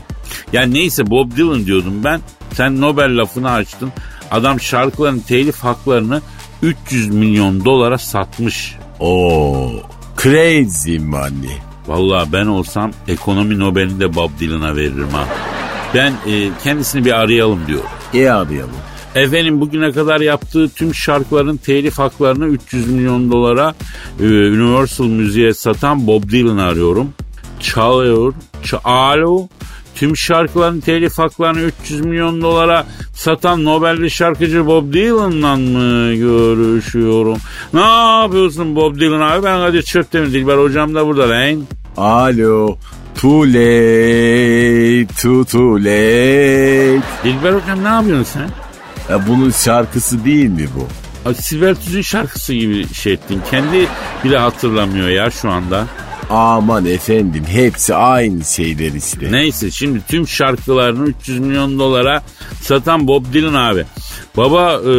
Ya 0.52 0.62
neyse 0.62 1.10
Bob 1.10 1.36
Dylan 1.36 1.66
diyordum 1.66 2.04
ben. 2.04 2.20
Sen 2.54 2.80
Nobel 2.80 3.18
lafını 3.18 3.50
açtın. 3.50 3.92
Adam 4.30 4.60
şarkıların 4.60 5.18
telif 5.18 5.58
haklarını 5.58 6.22
300 6.62 7.08
milyon 7.08 7.64
dolara 7.64 7.98
satmış. 7.98 8.76
Oo 9.00 9.70
crazy 10.22 10.98
money. 10.98 11.58
Vallahi 11.86 12.32
ben 12.32 12.46
olsam 12.46 12.90
ekonomi 13.08 13.58
Nobel'ini 13.58 14.00
de 14.00 14.14
Bob 14.14 14.30
Dylan'a 14.40 14.76
veririm 14.76 15.08
ha. 15.12 15.24
Ben 15.94 16.12
e, 16.32 16.50
kendisini 16.64 17.04
bir 17.04 17.12
arayalım 17.12 17.66
diyorum. 17.66 17.90
E 18.14 18.28
arayalım. 18.30 18.70
Efendim 19.14 19.60
bugüne 19.60 19.92
kadar 19.92 20.20
yaptığı 20.20 20.68
tüm 20.68 20.94
şarkıların 20.94 21.56
telif 21.56 21.98
haklarını 21.98 22.46
300 22.46 22.90
milyon 22.90 23.32
dolara 23.32 23.74
e, 24.20 24.24
Universal 24.24 25.04
Müziğe 25.04 25.54
satan 25.54 26.06
Bob 26.06 26.30
Dylan'ı 26.30 26.62
arıyorum. 26.64 27.12
Çalıyor. 27.60 28.34
Alo. 28.84 29.48
Tüm 29.94 30.16
şarkıların 30.16 30.80
telif 30.80 31.18
haklarını 31.18 31.60
300 31.60 32.00
milyon 32.00 32.42
dolara 32.42 32.86
satan 33.14 33.64
Nobel'li 33.64 34.10
şarkıcı 34.10 34.66
Bob 34.66 34.92
Dylan'la 34.92 35.56
mı 35.56 36.14
görüşüyorum? 36.14 37.38
Ne 37.74 37.80
yapıyorsun 38.22 38.76
Bob 38.76 39.00
Dylan 39.00 39.20
abi? 39.20 39.44
Ben 39.44 39.58
Kadir 39.58 39.82
Çöptemir 39.82 40.32
Dilber 40.32 40.58
hocam 40.58 40.94
da 40.94 41.06
burada 41.06 41.28
lan. 41.28 41.62
Alo. 41.96 42.76
Too 43.20 43.46
late, 43.46 45.06
too, 45.22 45.44
too 45.44 45.78
late. 45.78 47.00
Dilber 47.24 47.52
hocam 47.52 47.84
ne 47.84 47.88
yapıyorsun 47.88 48.24
sen? 48.24 48.69
Ya 49.10 49.26
bunun 49.28 49.50
şarkısı 49.50 50.24
değil 50.24 50.48
mi 50.48 50.68
bu? 50.76 50.88
Sibel 51.34 51.74
Tüzün 51.74 52.02
şarkısı 52.02 52.54
gibi 52.54 52.94
şey 52.94 53.12
ettin. 53.12 53.42
Kendi 53.50 53.88
bile 54.24 54.38
hatırlamıyor 54.38 55.08
ya 55.08 55.30
şu 55.30 55.50
anda. 55.50 55.86
Aman 56.30 56.86
efendim 56.86 57.44
hepsi 57.48 57.94
aynı 57.94 58.44
şeyler 58.44 58.92
işte. 58.92 59.32
Neyse 59.32 59.70
şimdi 59.70 60.00
tüm 60.08 60.28
şarkılarını 60.28 61.08
300 61.08 61.38
milyon 61.38 61.78
dolara 61.78 62.22
satan 62.62 63.08
Bob 63.08 63.24
Dylan 63.32 63.54
abi. 63.54 63.84
Baba 64.36 64.72
e, 64.72 64.92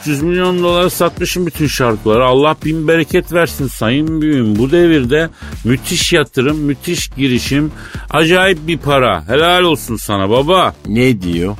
300 0.00 0.22
milyon 0.22 0.62
dolara 0.62 0.90
satmışım 0.90 1.46
bütün 1.46 1.66
şarkıları. 1.66 2.24
Allah 2.24 2.56
bin 2.64 2.88
bereket 2.88 3.32
versin 3.32 3.66
sayın 3.68 4.22
büyüğüm. 4.22 4.58
Bu 4.58 4.70
devirde 4.70 5.30
müthiş 5.64 6.12
yatırım, 6.12 6.58
müthiş 6.58 7.08
girişim, 7.08 7.72
acayip 8.10 8.66
bir 8.66 8.78
para. 8.78 9.28
Helal 9.28 9.62
olsun 9.62 9.96
sana 9.96 10.30
baba. 10.30 10.74
Ne 10.86 11.22
diyor? 11.22 11.56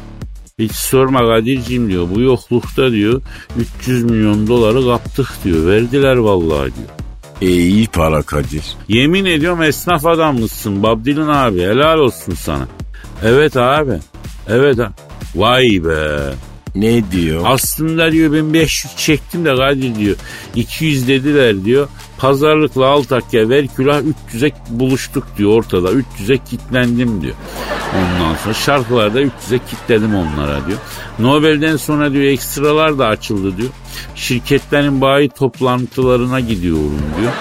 Hiç 0.60 0.72
sorma 0.72 1.18
Kadir'cim 1.18 1.90
diyor. 1.90 2.08
Bu 2.14 2.20
yoklukta 2.20 2.92
diyor 2.92 3.22
300 3.80 4.04
milyon 4.04 4.46
doları 4.46 4.84
kaptık 4.84 5.28
diyor. 5.44 5.66
Verdiler 5.66 6.16
vallahi 6.16 6.72
diyor. 6.74 6.88
E 7.42 7.46
iyi 7.46 7.86
para 7.86 8.22
Kadir. 8.22 8.64
Yemin 8.88 9.24
ediyorum 9.24 9.62
esnaf 9.62 10.06
adammışsın 10.06 10.82
Bob 10.82 11.04
Dylan 11.04 11.28
abi. 11.28 11.62
Helal 11.62 11.98
olsun 11.98 12.34
sana. 12.34 12.68
Evet 13.22 13.56
abi. 13.56 13.98
Evet 14.48 14.78
ha. 14.78 14.92
Vay 15.34 15.84
be. 15.84 16.32
Ne 16.74 17.10
diyor? 17.10 17.42
Aslında 17.46 18.12
diyor 18.12 18.32
ben 18.32 18.54
500 18.54 18.96
çektim 18.96 19.44
de 19.44 19.56
Kadir 19.56 19.94
diyor. 19.94 20.16
200 20.54 21.08
dediler 21.08 21.64
diyor. 21.64 21.88
Pazarlıkla 22.18 22.86
al 22.86 23.02
takya 23.02 23.48
ver 23.48 23.66
külah 23.76 24.02
300'e 24.32 24.52
buluştuk 24.70 25.26
diyor 25.38 25.50
ortada. 25.50 25.92
300'e 25.92 26.38
kitlendim 26.38 27.22
diyor. 27.22 27.34
Ondan 27.96 28.34
sonra 28.34 28.54
şarkılarda 28.54 29.22
300'e 29.22 29.58
kitledim 29.70 30.14
onlara 30.14 30.66
diyor. 30.66 30.78
Nobel'den 31.18 31.76
sonra 31.76 32.12
diyor 32.12 32.24
ekstralar 32.24 32.98
da 32.98 33.06
açıldı 33.06 33.56
diyor. 33.56 33.68
Şirketlerin 34.14 35.00
bayi 35.00 35.28
toplantılarına 35.28 36.40
gidiyorum 36.40 37.02
diyor. 37.20 37.32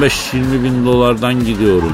15-20 0.00 0.64
bin 0.64 0.86
dolardan 0.86 1.44
gidiyorum 1.44 1.92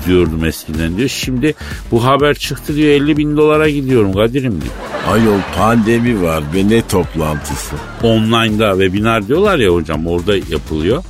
gidiyordum 0.00 0.44
eskiden 0.44 0.96
diyor. 0.96 1.08
Şimdi 1.08 1.54
bu 1.90 2.04
haber 2.04 2.34
çıktı 2.34 2.76
diyor 2.76 2.88
50 2.88 3.16
bin 3.16 3.36
dolara 3.36 3.70
gidiyorum 3.70 4.12
Kadir'im 4.12 4.60
diyor. 4.60 4.74
Ayol 5.08 5.40
pandemi 5.56 6.22
var 6.22 6.42
ve 6.54 6.68
ne 6.68 6.86
toplantısı? 6.86 7.76
online'da 8.02 8.70
webinar 8.70 9.28
diyorlar 9.28 9.58
ya 9.58 9.70
hocam 9.70 10.06
orada 10.06 10.36
yapılıyor. 10.36 11.04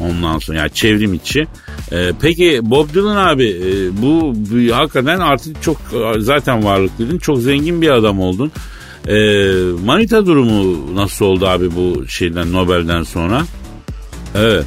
Ondan 0.00 0.38
sonra 0.38 0.58
yani 0.58 0.70
çevrim 0.70 1.14
içi. 1.14 1.46
Ee, 1.92 2.12
peki 2.20 2.60
Bob 2.62 2.94
Dylan 2.94 3.16
abi 3.16 3.48
e, 3.48 4.02
bu, 4.02 4.34
bu 4.34 4.74
hakikaten 4.74 5.20
artık 5.20 5.62
çok 5.62 5.76
e, 5.76 6.20
zaten 6.20 6.64
varlıklıydın. 6.64 7.18
Çok 7.18 7.38
zengin 7.38 7.82
bir 7.82 7.90
adam 7.90 8.20
oldun. 8.20 8.52
Ee, 9.08 9.52
manita 9.84 10.26
durumu 10.26 10.96
nasıl 10.96 11.24
oldu 11.24 11.46
abi 11.46 11.76
bu 11.76 12.08
şeyden 12.08 12.52
Nobel'den 12.52 13.02
sonra? 13.02 13.44
Evet. 14.34 14.64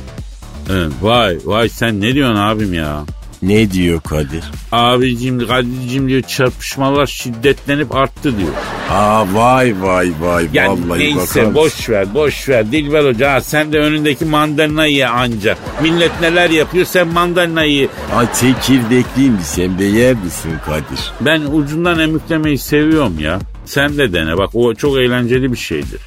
evet. 0.69 0.91
Vay 1.01 1.37
vay 1.45 1.69
sen 1.69 2.01
ne 2.01 2.13
diyorsun 2.13 2.35
abim 2.35 2.73
ya? 2.73 3.05
Ne 3.41 3.71
diyor 3.71 4.01
Kadir? 4.01 4.43
Abicim 4.71 5.47
Kadir'cim 5.47 6.09
diyor 6.09 6.21
çarpışmalar 6.21 7.07
şiddetlenip 7.07 7.95
arttı 7.95 8.37
diyor. 8.37 8.49
Aa 8.89 9.33
vay 9.33 9.73
vay 9.81 10.11
vay 10.21 10.47
Yani 10.53 10.69
vallahi 10.69 10.99
neyse 10.99 11.41
bakar 11.41 11.55
boş 11.55 11.89
ver 11.89 12.13
boş 12.13 12.49
ver 12.49 12.71
Dilber 12.71 13.05
Hoca 13.05 13.33
ha, 13.33 13.41
sen 13.41 13.73
de 13.73 13.79
önündeki 13.79 14.25
mandalina 14.25 14.85
ye 14.85 15.07
anca. 15.07 15.57
Millet 15.81 16.21
neler 16.21 16.49
yapıyor 16.49 16.85
sen 16.85 17.07
mandalina 17.07 17.63
ye. 17.63 17.87
Ay 18.15 18.27
çekirdekliyim 18.33 19.37
sen 19.43 19.79
de 19.79 19.83
yer 19.83 20.13
misin 20.13 20.51
Kadir? 20.65 21.11
Ben 21.21 21.41
ucundan 21.41 21.99
emüklemeyi 21.99 22.57
seviyorum 22.57 23.19
ya. 23.19 23.39
Sen 23.65 23.97
de 23.97 24.13
dene 24.13 24.37
bak 24.37 24.49
o 24.53 24.73
çok 24.75 24.97
eğlenceli 24.97 25.51
bir 25.51 25.57
şeydir. 25.57 25.99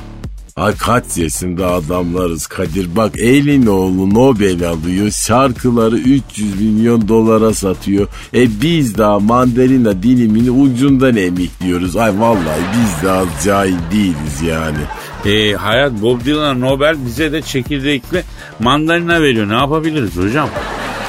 Ay 0.57 0.77
kaç 0.77 1.17
yaşında 1.17 1.73
adamlarız 1.73 2.47
Kadir. 2.47 2.97
Bak 2.97 3.19
Elinoğlu 3.19 4.15
Nobel 4.15 4.69
alıyor. 4.69 5.11
Şarkıları 5.11 5.97
300 5.97 6.61
milyon 6.61 7.09
dolara 7.09 7.55
satıyor. 7.55 8.09
E 8.35 8.61
biz 8.61 8.99
daha 8.99 9.19
mandalina 9.21 10.03
dilimini 10.03 10.51
ucundan 10.51 11.17
emikliyoruz. 11.17 11.97
Ay 11.97 12.21
vallahi 12.21 12.61
biz 12.75 13.03
de 13.03 13.11
az 13.11 13.27
cahil 13.45 13.79
değiliz 13.93 14.43
yani. 14.47 14.79
E, 15.25 15.53
hayat 15.53 15.93
Bob 16.03 16.25
Dylan 16.25 16.61
Nobel 16.61 16.97
bize 17.07 17.33
de 17.33 17.43
çekirdekli 17.43 18.23
mandalina 18.59 19.23
veriyor. 19.23 19.49
Ne 19.49 19.55
yapabiliriz 19.55 20.17
hocam? 20.17 20.49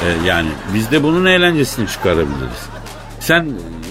E, 0.05 0.27
yani 0.27 0.49
biz 0.73 0.91
de 0.91 1.03
bunun 1.03 1.25
eğlencesini 1.25 1.87
çıkarabiliriz. 1.87 2.69
Sen 3.19 3.47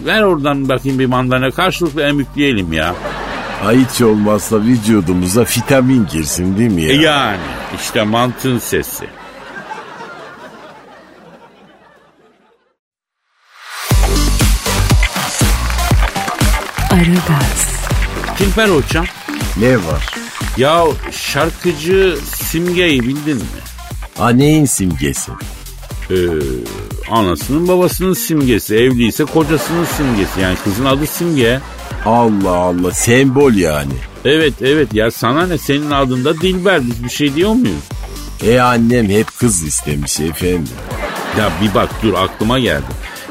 ver 0.07 0.23
oradan 0.23 0.69
bakayım 0.69 0.99
bir 0.99 1.07
mandalina 1.07 1.51
karşılıklı 1.51 2.03
emükleyelim 2.03 2.73
ya. 2.73 2.95
Ay 3.63 3.85
hiç 3.85 4.03
olmazsa 4.03 4.61
vücudumuza 4.61 5.43
vitamin 5.43 6.07
girsin 6.13 6.59
değil 6.59 6.71
mi 6.71 6.83
ya? 6.83 6.95
Yani 6.95 7.41
işte 7.83 8.03
mantığın 8.03 8.59
sesi. 8.59 9.05
Aragaz, 16.91 17.67
Tilper 18.39 18.69
hocam 18.69 19.05
Ne 19.57 19.77
var? 19.77 20.15
ya 20.57 20.85
şarkıcı 21.13 22.17
Simge'yi 22.35 23.01
bildin 23.03 23.37
mi? 23.37 23.43
Ha 24.19 24.29
neyin 24.29 24.65
simgesi? 24.65 25.33
Ee, 26.11 26.15
anasının 27.11 27.69
babasının 27.69 28.15
simgesi. 28.15 28.75
Evliyse 28.77 29.25
kocasının 29.25 29.85
simgesi. 29.85 30.41
Yani 30.41 30.57
kızın 30.65 30.85
adı 30.85 31.07
Simge. 31.07 31.61
Allah 32.07 32.57
Allah 32.57 32.91
sembol 32.91 33.53
yani. 33.53 33.93
Evet 34.25 34.55
evet 34.63 34.95
ya 34.95 35.11
sana 35.11 35.47
ne 35.47 35.59
senin 35.59 35.91
adında 35.91 36.41
Dilber 36.41 36.87
biz 36.87 37.05
bir 37.05 37.11
şey 37.11 37.35
diyor 37.35 37.53
muyuz? 37.53 37.85
E 38.47 38.61
annem 38.61 39.09
hep 39.09 39.27
kız 39.39 39.63
istemiş 39.63 40.21
efendim. 40.21 40.69
Ya 41.39 41.51
bir 41.63 41.75
bak 41.75 41.91
dur 42.03 42.15
aklıma 42.15 42.59
geldi. 42.59 42.85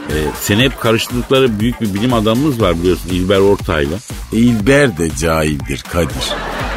Ee, 0.09 0.13
seni 0.41 0.63
hep 0.63 0.79
karıştırdıkları 0.79 1.59
büyük 1.59 1.81
bir 1.81 1.93
bilim 1.93 2.13
adamımız 2.13 2.61
var 2.61 2.79
biliyorsun 2.79 3.09
İlber 3.09 3.39
Ortaylı. 3.39 3.97
İlber 4.31 4.97
de 4.97 5.15
cahildir 5.15 5.83
Kadir. 5.91 6.33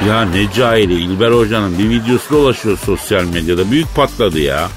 Ya 0.08 0.22
ne 0.24 0.52
cahili 0.52 0.94
İlber 0.94 1.30
Hoca'nın 1.30 1.78
bir 1.78 1.90
videosu 1.90 2.34
dolaşıyor 2.34 2.78
sosyal 2.78 3.24
medyada. 3.24 3.70
Büyük 3.70 3.94
patladı 3.96 4.40
ya. 4.40 4.68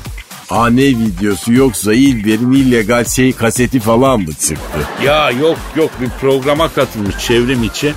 Ane 0.50 0.82
videosu 0.82 1.54
yoksa 1.54 1.94
İlber'in 1.94 2.52
illegal 2.52 3.06
şey 3.06 3.34
kaseti 3.34 3.80
falan 3.80 4.20
mı 4.20 4.34
çıktı? 4.34 4.80
Ya 5.06 5.32
yok 5.32 5.58
yok 5.76 5.92
bir 6.02 6.10
programa 6.10 6.70
katılmış 6.70 7.18
çevrim 7.18 7.64
içi. 7.64 7.94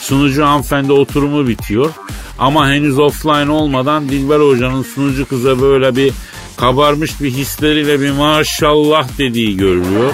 Sunucu 0.00 0.44
hanımefendi 0.44 0.92
oturumu 0.92 1.48
bitiyor. 1.48 1.90
Ama 2.38 2.68
henüz 2.68 2.98
offline 2.98 3.50
olmadan 3.50 4.08
Dilber 4.08 4.40
Hoca'nın 4.40 4.82
sunucu 4.82 5.28
kıza 5.28 5.60
böyle 5.60 5.96
bir 5.96 6.12
kabarmış 6.56 7.20
bir 7.20 7.30
hisleriyle 7.30 8.00
bir 8.00 8.10
maşallah 8.10 9.08
dediği 9.18 9.56
görülüyor. 9.56 10.12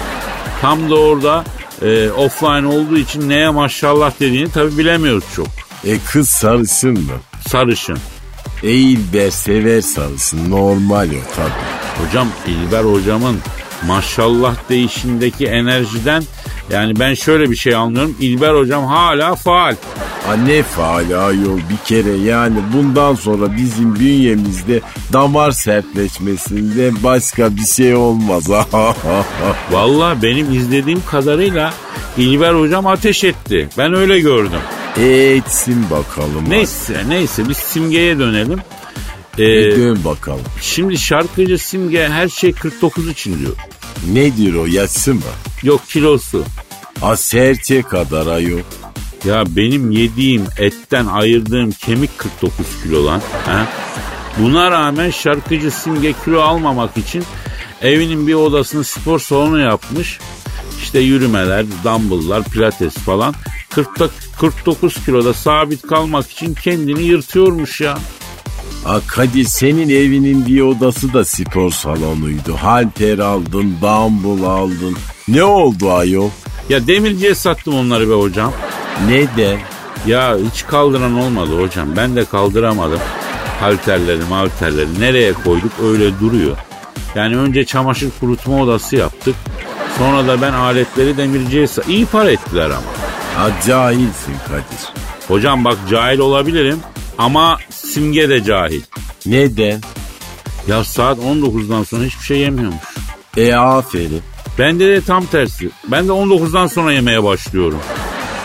Tam 0.61 0.89
da 0.89 0.95
orada 0.95 1.43
e, 1.81 2.09
offline 2.09 2.67
olduğu 2.67 2.97
için 2.97 3.29
neye 3.29 3.49
maşallah 3.49 4.11
dediğini 4.19 4.51
tabi 4.51 4.77
bilemiyoruz 4.77 5.23
çok. 5.35 5.47
E 5.85 5.99
kız 5.99 6.29
sarışın 6.29 6.93
mı? 6.93 7.13
Sarışın. 7.47 7.97
E 8.63 8.71
İlber 8.71 9.29
sever 9.29 9.81
sarışın 9.81 10.51
normal 10.51 11.07
o 11.09 11.35
tabii. 11.35 12.05
Hocam 12.07 12.27
İlber 12.47 12.83
hocamın 12.83 13.37
maşallah 13.87 14.55
değişindeki 14.69 15.45
enerjiden 15.45 16.23
yani 16.71 16.99
ben 16.99 17.13
şöyle 17.13 17.51
bir 17.51 17.55
şey 17.55 17.75
anlıyorum. 17.75 18.15
İlber 18.19 18.53
hocam 18.53 18.85
hala 18.85 19.35
faal. 19.35 19.75
Anne 20.29 20.63
faali 20.63 21.17
ayol 21.17 21.57
bir 21.57 21.77
kere 21.85 22.11
yani 22.11 22.55
bundan 22.73 23.15
sonra 23.15 23.55
bizim 23.57 23.95
bünyemizde 23.95 24.81
damar 25.13 25.51
sertleşmesinde 25.51 27.03
başka 27.03 27.55
bir 27.55 27.65
şey 27.65 27.95
olmaz. 27.95 28.49
Vallahi 29.71 30.21
benim 30.23 30.53
izlediğim 30.53 31.01
kadarıyla 31.05 31.73
İlber 32.17 32.53
hocam 32.53 32.87
ateş 32.87 33.23
etti. 33.23 33.69
Ben 33.77 33.93
öyle 33.93 34.19
gördüm. 34.19 34.59
Etsin 35.01 35.85
bakalım. 35.91 36.49
Neyse 36.49 37.03
neyse 37.07 37.49
biz 37.49 37.57
simgeye 37.57 38.19
dönelim. 38.19 38.59
Ee, 39.33 39.37
Bir 39.39 39.77
dön 39.77 39.99
bakalım. 40.05 40.41
şimdi 40.61 40.97
şarkıcı 40.97 41.57
simge 41.57 42.07
her 42.09 42.29
şey 42.29 42.53
49 42.53 43.07
için 43.09 43.39
diyor. 43.39 43.55
Nedir 44.13 44.53
o 44.55 44.65
yası 44.65 45.13
mı? 45.13 45.21
Yok 45.63 45.81
kilosu. 45.89 46.43
A 47.01 47.17
serçe 47.17 47.81
kadar 47.81 48.27
ayol. 48.27 48.59
Ya 49.25 49.43
benim 49.47 49.91
yediğim 49.91 50.43
etten 50.57 51.05
ayırdığım 51.05 51.71
kemik 51.71 52.17
49 52.17 52.65
kilo 52.83 53.05
lan. 53.05 53.21
Ha? 53.45 53.67
Buna 54.39 54.71
rağmen 54.71 55.09
şarkıcı 55.11 55.71
Simge 55.71 56.13
kilo 56.25 56.41
almamak 56.41 56.97
için 56.97 57.23
evinin 57.81 58.27
bir 58.27 58.33
odasını 58.33 58.83
spor 58.83 59.19
salonu 59.19 59.59
yapmış. 59.59 60.19
İşte 60.83 60.99
yürümeler, 60.99 61.65
dumbbelllar, 61.83 62.43
pilates 62.43 62.93
falan. 62.93 63.33
40, 63.83 64.11
49 64.39 65.05
kiloda 65.05 65.33
sabit 65.33 65.81
kalmak 65.81 66.31
için 66.31 66.53
kendini 66.53 67.03
yırtıyormuş 67.03 67.81
ya. 67.81 67.97
A 68.85 68.99
Kadir 69.07 69.43
senin 69.43 69.89
evinin 69.89 70.45
bir 70.45 70.61
odası 70.61 71.13
da 71.13 71.25
spor 71.25 71.71
salonuydu. 71.71 72.53
Halter 72.61 73.19
aldın, 73.19 73.73
dumbbell 73.81 74.43
aldın. 74.47 74.95
Ne 75.27 75.43
oldu 75.43 75.91
ayol? 75.93 76.29
Ya 76.69 76.87
demirciye 76.87 77.35
sattım 77.35 77.73
onları 77.75 78.09
be 78.09 78.13
hocam. 78.13 78.53
Neden? 79.07 79.59
Ya 80.07 80.37
hiç 80.53 80.65
kaldıran 80.65 81.19
olmadı 81.19 81.61
hocam. 81.61 81.87
Ben 81.97 82.15
de 82.15 82.25
kaldıramadım. 82.25 82.99
Halterleri 83.59 84.23
malterleri 84.29 84.99
nereye 84.99 85.33
koyduk 85.33 85.71
öyle 85.83 86.19
duruyor. 86.19 86.57
Yani 87.15 87.37
önce 87.37 87.65
çamaşır 87.65 88.09
kurutma 88.19 88.61
odası 88.61 88.95
yaptık. 88.95 89.35
Sonra 89.97 90.27
da 90.27 90.41
ben 90.41 90.53
aletleri 90.53 91.17
demirciye 91.17 91.65
sa- 91.65 91.89
iyi 91.91 92.05
para 92.05 92.31
ettiler 92.31 92.65
ama. 92.69 93.06
Ha 93.37 93.49
cahilsin 93.67 94.35
Kadir. 94.47 94.93
Hocam 95.27 95.65
bak 95.65 95.77
cahil 95.89 96.19
olabilirim 96.19 96.79
ama 97.17 97.57
simge 97.69 98.29
de 98.29 98.43
cahil. 98.43 98.81
Neden? 99.25 99.81
Ya 100.67 100.83
saat 100.83 101.17
19'dan 101.17 101.83
sonra 101.83 102.03
hiçbir 102.03 102.23
şey 102.23 102.37
yemiyormuş. 102.37 102.83
E 103.37 103.53
aferin. 103.55 104.21
Bende 104.59 104.87
de 104.87 105.01
tam 105.01 105.25
tersi. 105.25 105.69
Ben 105.87 106.07
de 106.07 106.11
19'dan 106.11 106.67
sonra 106.67 106.93
yemeye 106.93 107.23
başlıyorum. 107.23 107.79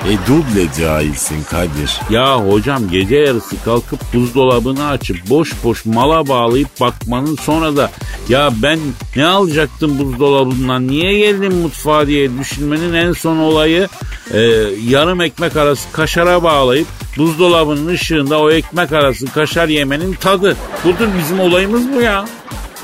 E 0.08 0.12
duble 0.28 0.68
cahilsin 0.80 1.44
Kadir. 1.50 2.00
Ya 2.10 2.36
hocam 2.36 2.90
gece 2.90 3.16
yarısı 3.16 3.64
kalkıp 3.64 4.00
buzdolabını 4.14 4.88
açıp 4.88 5.30
boş 5.30 5.52
boş 5.64 5.84
mala 5.84 6.28
bağlayıp 6.28 6.68
bakmanın 6.80 7.36
sonra 7.36 7.76
da 7.76 7.90
ya 8.28 8.50
ben 8.62 8.78
ne 9.16 9.26
alacaktım 9.26 9.98
buzdolabından 9.98 10.88
niye 10.88 11.18
geldim 11.18 11.54
mutfağa 11.54 12.06
diye 12.06 12.38
düşünmenin 12.38 12.92
en 12.94 13.12
son 13.12 13.36
olayı 13.36 13.88
e, 14.32 14.40
yarım 14.88 15.20
ekmek 15.20 15.56
arası 15.56 15.92
kaşara 15.92 16.42
bağlayıp 16.42 16.86
buzdolabının 17.18 17.86
ışığında 17.86 18.38
o 18.38 18.50
ekmek 18.50 18.92
arası 18.92 19.26
kaşar 19.26 19.68
yemenin 19.68 20.12
tadı. 20.12 20.56
Budur 20.84 21.08
bizim 21.18 21.40
olayımız 21.40 21.92
bu 21.94 22.00
ya. 22.00 22.24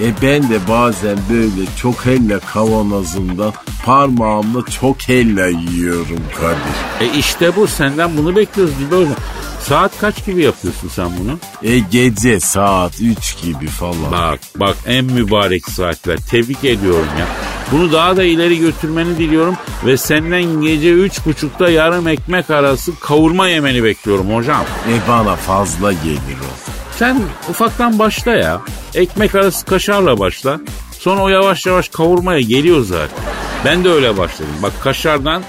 E 0.00 0.22
ben 0.22 0.50
de 0.50 0.68
bazen 0.68 1.18
böyle 1.30 1.66
çok 1.80 2.06
helle 2.06 2.38
kavanozundan 2.38 3.52
parmağımla 3.84 4.66
çok 4.80 5.08
helle 5.08 5.50
yiyorum 5.70 6.20
Kadir. 6.40 7.08
E 7.08 7.18
işte 7.18 7.56
bu 7.56 7.66
senden 7.66 8.16
bunu 8.16 8.36
bekliyoruz 8.36 8.78
gibi 8.78 8.96
hocam. 8.96 9.14
Saat 9.60 9.98
kaç 10.00 10.26
gibi 10.26 10.42
yapıyorsun 10.42 10.88
sen 10.88 11.10
bunu? 11.20 11.38
E 11.62 11.78
gece 11.78 12.40
saat 12.40 13.00
3 13.00 13.42
gibi 13.42 13.66
falan. 13.66 14.12
Bak 14.12 14.40
bak 14.56 14.76
en 14.86 15.04
mübarek 15.04 15.68
saatler. 15.68 16.18
Tebrik 16.30 16.64
ediyorum 16.64 17.08
ya. 17.18 17.26
Bunu 17.72 17.92
daha 17.92 18.16
da 18.16 18.24
ileri 18.24 18.58
götürmeni 18.58 19.18
diliyorum 19.18 19.54
ve 19.86 19.96
senden 19.96 20.42
gece 20.60 20.92
üç 20.92 21.26
buçukta 21.26 21.70
yarım 21.70 22.08
ekmek 22.08 22.50
arası 22.50 22.92
kavurma 23.00 23.48
yemeni 23.48 23.84
bekliyorum 23.84 24.34
hocam. 24.34 24.64
E 24.88 25.08
bana 25.08 25.36
fazla 25.36 25.92
gelir 25.92 26.38
o. 26.42 26.77
Sen 26.98 27.16
ufaktan 27.50 27.98
başla 27.98 28.32
ya. 28.32 28.60
Ekmek 28.94 29.34
arası 29.34 29.66
kaşarla 29.66 30.18
başla. 30.18 30.60
Sonra 30.98 31.20
o 31.20 31.28
yavaş 31.28 31.66
yavaş 31.66 31.88
kavurmaya 31.88 32.40
geliyor 32.40 32.84
zaten. 32.84 33.18
Ben 33.64 33.84
de 33.84 33.90
öyle 33.90 34.18
başladım. 34.18 34.54
Bak 34.62 34.72
kaşardan 34.82 35.42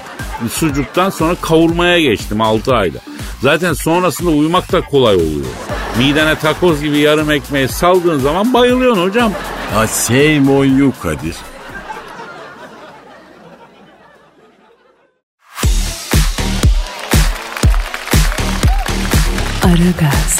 sucuktan 0.52 1.10
sonra 1.10 1.34
kavurmaya 1.34 2.00
geçtim 2.00 2.40
6 2.40 2.74
ayda. 2.74 2.98
Zaten 3.42 3.72
sonrasında 3.72 4.30
uyumak 4.30 4.72
da 4.72 4.80
kolay 4.80 5.14
oluyor. 5.14 5.46
Midene 5.98 6.34
takoz 6.38 6.82
gibi 6.82 6.98
yarım 6.98 7.30
ekmeği 7.30 7.68
saldığın 7.68 8.18
zaman 8.18 8.54
bayılıyorsun 8.54 9.02
hocam. 9.02 9.32
Ha 9.74 9.86
same 9.86 10.50
on 10.50 10.64
you 10.64 10.92
Kadir. 11.02 11.36
Aragaz, 19.64 20.39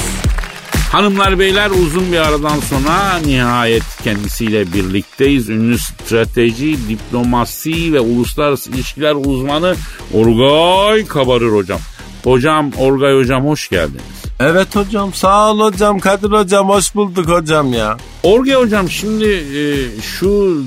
Hanımlar 0.91 1.39
beyler 1.39 1.69
uzun 1.69 2.11
bir 2.11 2.17
aradan 2.17 2.59
sonra 2.59 3.17
nihayet 3.25 3.83
kendisiyle 4.03 4.73
birlikteyiz. 4.73 5.49
Ünlü 5.49 5.77
strateji, 5.77 6.77
diplomasi 6.89 7.93
ve 7.93 7.99
uluslararası 7.99 8.71
ilişkiler 8.71 9.15
uzmanı 9.15 9.75
Orgay 10.13 11.05
Kabarır 11.05 11.51
hocam. 11.51 11.79
Hocam 12.23 12.71
Orgay 12.77 13.15
hocam 13.15 13.45
hoş 13.45 13.69
geldiniz. 13.69 14.01
Evet 14.39 14.75
hocam 14.75 15.13
sağ 15.13 15.51
ol 15.51 15.59
hocam 15.59 15.99
Kadir 15.99 16.31
hocam 16.31 16.69
hoş 16.69 16.95
bulduk 16.95 17.27
hocam 17.29 17.73
ya. 17.73 17.97
Orgay 18.23 18.55
hocam 18.55 18.89
şimdi 18.89 19.29
e, 19.29 19.61
şu 20.01 20.61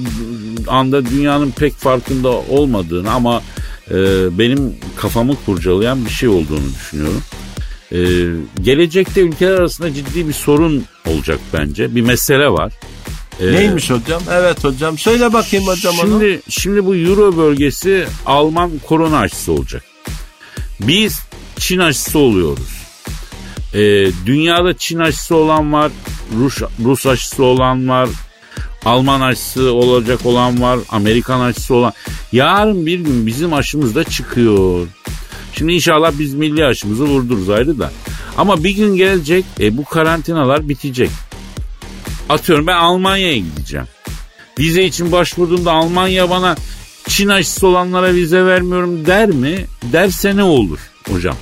anda 0.69 1.07
dünyanın 1.07 1.51
pek 1.51 1.75
farkında 1.75 2.29
olmadığını 2.29 3.11
ama 3.11 3.43
e, 3.91 3.95
benim 4.39 4.75
kafamı 4.97 5.33
kurcalayan 5.47 6.05
bir 6.05 6.11
şey 6.11 6.29
olduğunu 6.29 6.75
düşünüyorum. 6.75 7.23
E, 7.95 7.99
gelecekte 8.63 9.21
ülkeler 9.21 9.55
arasında 9.55 9.95
ciddi 9.95 10.29
bir 10.29 10.33
sorun 10.33 10.85
olacak 11.07 11.39
bence. 11.53 11.95
Bir 11.95 12.01
mesele 12.03 12.49
var. 12.49 12.73
E, 13.41 13.53
Neymiş 13.53 13.91
hocam? 13.91 14.23
Evet 14.33 14.65
hocam 14.65 14.99
söyle 14.99 15.33
bakayım 15.33 15.67
hocam 15.67 15.95
onu. 15.99 16.11
Şimdi 16.11 16.41
şimdi 16.49 16.87
bu 16.87 16.97
Euro 16.97 17.37
bölgesi 17.37 18.07
Alman 18.27 18.71
korona 18.87 19.19
aşısı 19.19 19.53
olacak. 19.53 19.83
Biz 20.81 21.21
Çin 21.59 21.79
aşısı 21.79 22.19
oluyoruz. 22.19 22.85
Ee, 23.75 24.11
dünyada 24.27 24.77
Çin 24.77 24.99
aşısı 24.99 25.37
olan 25.37 25.73
var, 25.73 25.93
Rus, 26.39 26.63
Rus 26.85 27.07
aşısı 27.07 27.45
olan 27.45 27.89
var, 27.89 28.09
Alman 28.85 29.21
aşısı 29.21 29.73
olacak 29.73 30.27
olan 30.27 30.63
var, 30.63 30.79
Amerikan 30.89 31.41
aşısı 31.41 31.75
olan. 31.75 31.93
Yarın 32.33 32.87
bir 32.87 33.01
gün 33.01 33.27
bizim 33.27 33.53
aşımız 33.53 33.95
da 33.95 34.05
çıkıyor. 34.05 34.87
Şimdi 35.59 35.73
inşallah 35.73 36.13
biz 36.19 36.35
milli 36.35 36.65
aşımızı 36.65 37.05
vurduruz 37.05 37.51
ayrı 37.51 37.79
da. 37.79 37.93
Ama 38.37 38.65
bir 38.65 38.71
gün 38.71 38.97
gelecek 38.97 39.45
e, 39.61 39.77
bu 39.77 39.85
karantinalar 39.85 40.69
bitecek. 40.69 41.11
Atıyorum 42.29 42.67
ben 42.67 42.77
Almanya'ya 42.77 43.37
gideceğim. 43.37 43.87
Vize 44.59 44.85
için 44.85 45.13
başvurduğumda 45.13 45.73
Almanya 45.73 46.31
bana 46.31 46.57
Çin 47.09 47.29
aşısı 47.29 47.67
olanlara 47.67 48.15
vize 48.15 48.45
vermiyorum 48.45 49.07
der 49.07 49.29
mi? 49.29 49.67
Derse 49.83 50.37
ne 50.37 50.43
olur 50.43 50.79
hocam? 51.13 51.37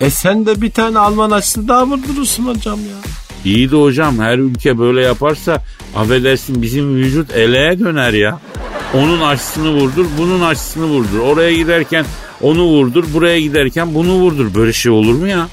E 0.00 0.10
sen 0.10 0.46
de 0.46 0.62
bir 0.62 0.70
tane 0.70 0.98
Alman 0.98 1.30
aşısı 1.30 1.68
daha 1.68 1.86
vurdurursun 1.86 2.46
hocam 2.46 2.78
ya. 2.80 2.96
İyi 3.44 3.70
de 3.70 3.76
hocam 3.76 4.18
her 4.18 4.38
ülke 4.38 4.78
böyle 4.78 5.02
yaparsa 5.02 5.64
affedersin 5.96 6.62
bizim 6.62 6.96
vücut 6.96 7.30
eleğe 7.30 7.78
döner 7.78 8.12
ya. 8.12 8.40
Onun 8.94 9.20
aşısını 9.20 9.70
vurdur, 9.70 10.06
bunun 10.18 10.40
aşısını 10.40 10.84
vurdur. 10.84 11.18
Oraya 11.18 11.52
giderken 11.54 12.04
onu 12.42 12.62
vurdur, 12.62 13.04
buraya 13.14 13.40
giderken 13.40 13.94
bunu 13.94 14.12
vurdur. 14.12 14.54
Böyle 14.54 14.72
şey 14.72 14.92
olur 14.92 15.14
mu 15.14 15.26
ya? 15.28 15.48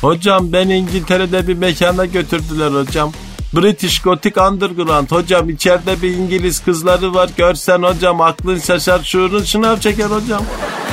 Hocam 0.00 0.52
ben 0.52 0.68
İngiltere'de 0.68 1.48
bir 1.48 1.54
mekana 1.54 2.04
götürdüler 2.04 2.70
hocam. 2.70 3.12
British 3.52 4.02
Gothic 4.02 4.40
Underground 4.40 5.10
hocam 5.10 5.50
içeride 5.50 6.02
bir 6.02 6.10
İngiliz 6.10 6.64
kızları 6.64 7.14
var 7.14 7.30
görsen 7.36 7.82
hocam 7.82 8.20
aklın 8.20 8.58
şaşar 8.58 9.02
şuurun 9.04 9.42
şınav 9.42 9.76
çeker 9.76 10.06
hocam. 10.06 10.42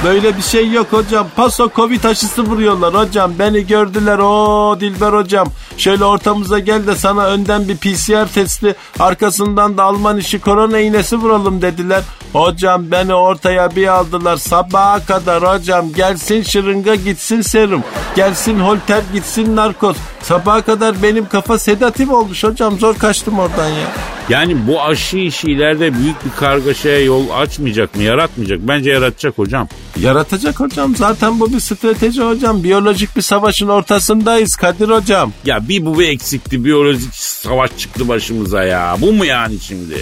Böyle 0.04 0.38
bir 0.38 0.42
şey 0.42 0.72
yok 0.72 0.88
hocam. 0.92 1.28
Paso 1.36 1.70
Covid 1.76 2.04
aşısı 2.04 2.44
vuruyorlar 2.44 2.94
hocam. 2.94 3.32
Beni 3.40 3.68
gördüler 3.68 4.18
o 4.18 4.78
Dilber 4.80 5.14
hocam. 5.14 5.48
Şöyle 5.78 6.06
ortamıza 6.06 6.60
gel 6.60 6.88
de 6.88 6.96
sana 6.96 7.26
önden 7.26 7.68
bir 7.68 7.78
PCR 7.78 8.34
testi 8.34 8.76
arkasından 9.00 9.78
da 9.78 9.84
Alman 9.84 10.18
işi 10.18 10.40
korona 10.40 10.80
iğnesi 10.80 11.18
vuralım 11.18 11.62
dediler. 11.62 12.02
Hocam 12.34 12.92
beni 12.92 13.14
ortaya 13.14 13.76
bir 13.76 13.88
aldılar 13.88 14.38
sabaha 14.38 15.06
kadar 15.06 15.44
hocam 15.44 15.94
gelsin 15.94 16.44
şırınga 16.44 16.96
gitsin 16.96 17.42
serum. 17.42 17.84
Gelsin 18.16 18.60
holter 18.60 19.02
gitsin 19.14 19.56
narkoz. 19.56 19.98
Sabaha 20.22 20.62
kadar 20.62 21.04
benim 21.04 21.30
kafa 21.30 21.60
sedatif 21.60 22.12
olmuş 22.12 22.44
hocam 22.44 22.80
zor 22.80 22.96
kaçtım 22.96 23.40
oradan 23.40 23.70
ya. 23.70 23.88
Yani 24.30 24.68
bu 24.68 24.82
aşı 24.82 25.18
işi 25.18 25.48
ileride 25.48 25.94
büyük 25.94 26.26
bir 26.26 26.32
kargaşaya 26.40 27.00
yol 27.00 27.30
açmayacak 27.30 27.96
mı, 27.96 28.04
yaratmayacak? 28.04 28.60
Bence 28.60 28.92
yaratacak 28.92 29.38
hocam. 29.38 29.68
Yaratacak 30.00 30.60
hocam 30.60 30.96
zaten 30.96 31.40
bu 31.40 31.54
bir 31.54 31.60
strateji 31.60 32.22
hocam. 32.22 32.64
Biyolojik 32.64 33.16
bir 33.16 33.22
savaşın 33.22 33.68
ortasındayız 33.68 34.56
Kadir 34.56 34.90
hocam. 34.90 35.32
Ya 35.46 35.68
bir 35.70 35.86
bu 35.86 36.00
bir 36.00 36.08
eksikti, 36.08 36.66
biyolojik 36.66 37.16
savaş 37.16 37.78
çıktı 37.78 38.08
başımıza 38.08 38.64
ya. 38.64 38.98
Bu 39.02 39.14
mu 39.14 39.26
yani 39.26 39.60
şimdi? 39.60 39.96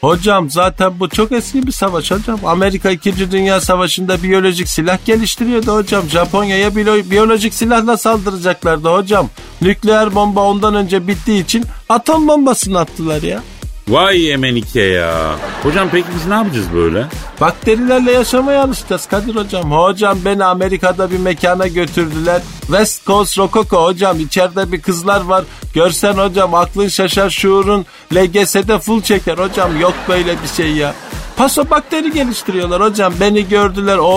Hocam 0.00 0.50
zaten 0.50 1.00
bu 1.00 1.08
çok 1.08 1.32
eski 1.32 1.66
bir 1.66 1.72
savaş 1.72 2.10
hocam. 2.10 2.40
Amerika 2.46 2.90
2. 2.90 3.30
Dünya 3.30 3.60
Savaşı'nda 3.60 4.22
biyolojik 4.22 4.68
silah 4.68 4.98
geliştiriyordu 5.06 5.74
hocam. 5.74 6.08
Japonya'ya 6.08 6.68
biyo- 6.68 7.10
biyolojik 7.10 7.54
silahla 7.54 7.96
saldıracaklardı 7.96 8.88
hocam. 8.88 9.28
Nükleer 9.62 10.14
bomba 10.14 10.40
ondan 10.40 10.74
önce 10.74 11.08
bittiği 11.08 11.44
için 11.44 11.64
atom 11.90 12.28
bombasını 12.28 12.78
attılar 12.78 13.22
ya. 13.22 13.42
Vay 13.88 14.32
Emenike 14.32 14.80
ya. 14.80 15.36
Hocam 15.62 15.88
peki 15.92 16.06
biz 16.14 16.26
ne 16.26 16.34
yapacağız 16.34 16.66
böyle? 16.74 17.06
Bakterilerle 17.40 18.12
yaşamaya 18.12 18.62
alışacağız 18.62 19.06
Kadir 19.06 19.36
hocam. 19.36 19.72
Hocam 19.72 20.18
beni 20.24 20.44
Amerika'da 20.44 21.10
bir 21.10 21.18
mekana 21.18 21.66
götürdüler. 21.66 22.42
West 22.60 23.06
Coast 23.06 23.38
Rococo 23.38 23.84
hocam 23.84 24.20
içeride 24.20 24.72
bir 24.72 24.82
kızlar 24.82 25.20
var. 25.20 25.44
Görsen 25.74 26.12
hocam 26.14 26.54
aklın 26.54 26.88
şaşar 26.88 27.30
şuurun 27.30 27.86
LGS'de 28.14 28.78
full 28.78 29.02
çeker 29.02 29.38
hocam. 29.38 29.80
Yok 29.80 29.94
böyle 30.08 30.42
bir 30.42 30.48
şey 30.56 30.72
ya. 30.72 30.94
Paso 31.40 31.70
bakteri 31.70 32.12
geliştiriyorlar 32.12 32.82
hocam. 32.82 33.12
Beni 33.20 33.48
gördüler. 33.48 33.98
O 33.98 34.12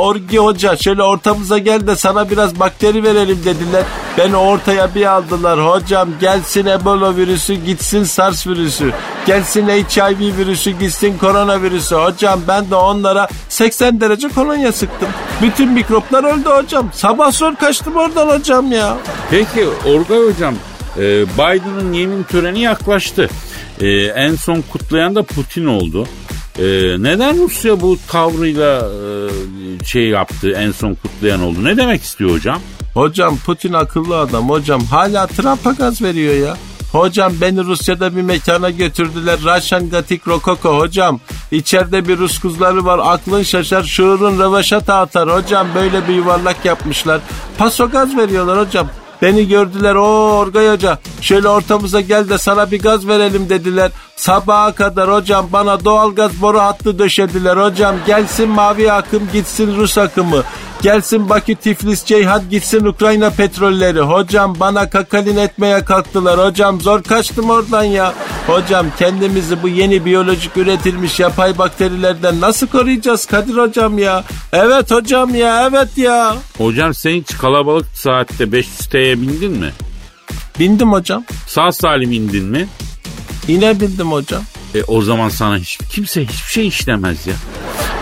Orgi 0.00 0.38
hoca 0.38 0.76
şöyle 0.76 1.02
ortamıza 1.02 1.58
gel 1.58 1.86
de 1.86 1.96
sana 1.96 2.30
biraz 2.30 2.60
bakteri 2.60 3.02
verelim 3.02 3.38
dediler. 3.44 3.84
Beni 4.18 4.36
ortaya 4.36 4.94
bir 4.94 5.06
aldılar. 5.06 5.66
Hocam 5.66 6.08
gelsin 6.20 6.66
Ebola 6.66 7.16
virüsü 7.16 7.54
gitsin 7.54 8.04
SARS 8.04 8.46
virüsü. 8.46 8.92
Gelsin 9.26 9.68
HIV 9.68 10.36
virüsü 10.38 10.70
gitsin 10.70 11.18
koronavirüsü. 11.18 11.94
Hocam 11.94 12.40
ben 12.48 12.70
de 12.70 12.74
onlara 12.74 13.28
80 13.48 14.00
derece 14.00 14.28
kolonya 14.28 14.72
sıktım. 14.72 15.08
Bütün 15.42 15.72
mikroplar 15.72 16.24
öldü 16.24 16.48
hocam. 16.48 16.90
Sabah 16.92 17.32
zor 17.32 17.54
kaçtım 17.54 17.96
oradan 17.96 18.28
hocam 18.28 18.72
ya. 18.72 18.96
Peki 19.30 19.68
Orgay 19.86 20.18
hocam 20.18 20.54
e, 20.96 21.26
Biden'ın 21.26 21.92
yemin 21.92 22.22
töreni 22.22 22.60
yaklaştı. 22.60 23.28
E, 23.80 23.88
en 24.04 24.34
son 24.34 24.62
kutlayan 24.72 25.14
da 25.14 25.22
Putin 25.22 25.66
oldu. 25.66 26.06
E, 26.58 26.64
neden 26.98 27.38
Rusya 27.38 27.80
bu 27.80 27.98
tavrıyla 28.08 28.78
e, 28.78 29.84
şey 29.84 30.08
yaptı 30.08 30.50
en 30.50 30.72
son 30.72 30.94
kutlayan 30.94 31.42
oldu? 31.42 31.64
Ne 31.64 31.76
demek 31.76 32.02
istiyor 32.02 32.30
hocam? 32.30 32.60
Hocam 32.94 33.36
Putin 33.46 33.72
akıllı 33.72 34.18
adam 34.18 34.48
hocam. 34.50 34.80
Hala 34.84 35.26
Trump'a 35.26 35.72
gaz 35.72 36.02
veriyor 36.02 36.34
ya. 36.34 36.56
Hocam 36.92 37.32
beni 37.40 37.64
Rusya'da 37.64 38.16
bir 38.16 38.22
mekana 38.22 38.70
götürdüler. 38.70 39.38
Russian 39.38 39.90
Gothic 39.90 40.20
Rococo 40.26 40.78
hocam. 40.78 41.20
İçeride 41.50 42.08
bir 42.08 42.18
Rus 42.18 42.38
kızları 42.38 42.84
var. 42.84 43.00
Aklın 43.04 43.42
şaşar 43.42 43.82
şuurun 43.82 44.38
rövaşata 44.38 44.94
atar. 44.94 45.28
Hocam 45.28 45.66
böyle 45.74 46.08
bir 46.08 46.14
yuvarlak 46.14 46.64
yapmışlar. 46.64 47.20
Paso 47.58 47.90
gaz 47.90 48.16
veriyorlar 48.16 48.66
hocam. 48.66 48.88
Beni 49.22 49.48
gördüler 49.48 49.94
o 49.94 50.38
Orgay 50.38 50.68
Hoca 50.68 50.98
şöyle 51.20 51.48
ortamıza 51.48 52.00
gel 52.00 52.28
de 52.28 52.38
sana 52.38 52.70
bir 52.70 52.82
gaz 52.82 53.08
verelim 53.08 53.48
dediler. 53.48 53.90
Sabaha 54.16 54.72
kadar 54.72 55.12
hocam 55.12 55.48
bana 55.52 55.84
doğalgaz 55.84 56.42
boru 56.42 56.58
hattı 56.58 56.98
döşediler 56.98 57.56
hocam. 57.56 57.96
Gelsin 58.06 58.48
mavi 58.48 58.92
akım 58.92 59.22
gitsin 59.32 59.76
Rus 59.76 59.98
akımı. 59.98 60.42
Gelsin 60.82 61.28
Bakü 61.28 61.54
Tiflis 61.54 62.04
Ceyhan 62.04 62.42
gitsin 62.50 62.84
Ukrayna 62.84 63.30
petrolleri. 63.30 64.00
Hocam 64.00 64.60
bana 64.60 64.90
kakalin 64.90 65.36
etmeye 65.36 65.84
kalktılar. 65.84 66.46
Hocam 66.46 66.80
zor 66.80 67.02
kaçtım 67.02 67.50
oradan 67.50 67.84
ya. 67.84 68.14
Hocam 68.46 68.86
kendimizi 68.98 69.62
bu 69.62 69.68
yeni 69.68 70.04
biyolojik 70.04 70.56
üretilmiş 70.56 71.20
yapay 71.20 71.58
bakterilerden 71.58 72.40
nasıl 72.40 72.66
koruyacağız 72.66 73.26
Kadir 73.26 73.56
hocam 73.56 73.98
ya? 73.98 74.24
Evet 74.52 74.90
hocam 74.90 75.34
ya 75.34 75.68
evet 75.70 75.98
ya. 75.98 76.36
Hocam 76.58 76.94
sen 76.94 77.10
hiç 77.10 77.38
kalabalık 77.38 77.86
saatte 77.94 78.44
500T'ye 78.44 79.20
bindin 79.20 79.52
mi? 79.52 79.72
Bindim 80.58 80.92
hocam. 80.92 81.24
Sağ 81.46 81.72
salim 81.72 82.12
indin 82.12 82.44
mi? 82.44 82.68
Yine 83.48 83.80
bindim 83.80 84.12
hocam. 84.12 84.42
E, 84.74 84.82
o 84.82 85.02
zaman 85.02 85.28
sana 85.28 85.56
hiç, 85.56 85.78
kimse 85.90 86.22
hiçbir 86.22 86.50
şey 86.50 86.66
işlemez 86.66 87.26
ya. 87.26 87.34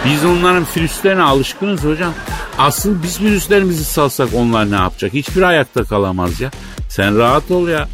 Biz 0.06 0.24
onların 0.24 0.66
virüslerine 0.76 1.22
alışkınız 1.22 1.84
hocam. 1.84 2.14
Asıl 2.58 3.02
biz 3.02 3.20
virüslerimizi 3.20 3.84
salsak 3.84 4.28
onlar 4.34 4.70
ne 4.70 4.76
yapacak? 4.76 5.12
Hiçbir 5.12 5.42
ayakta 5.42 5.84
kalamaz 5.84 6.40
ya. 6.40 6.50
Sen 6.88 7.18
rahat 7.18 7.50
ol 7.50 7.68
ya. 7.68 7.88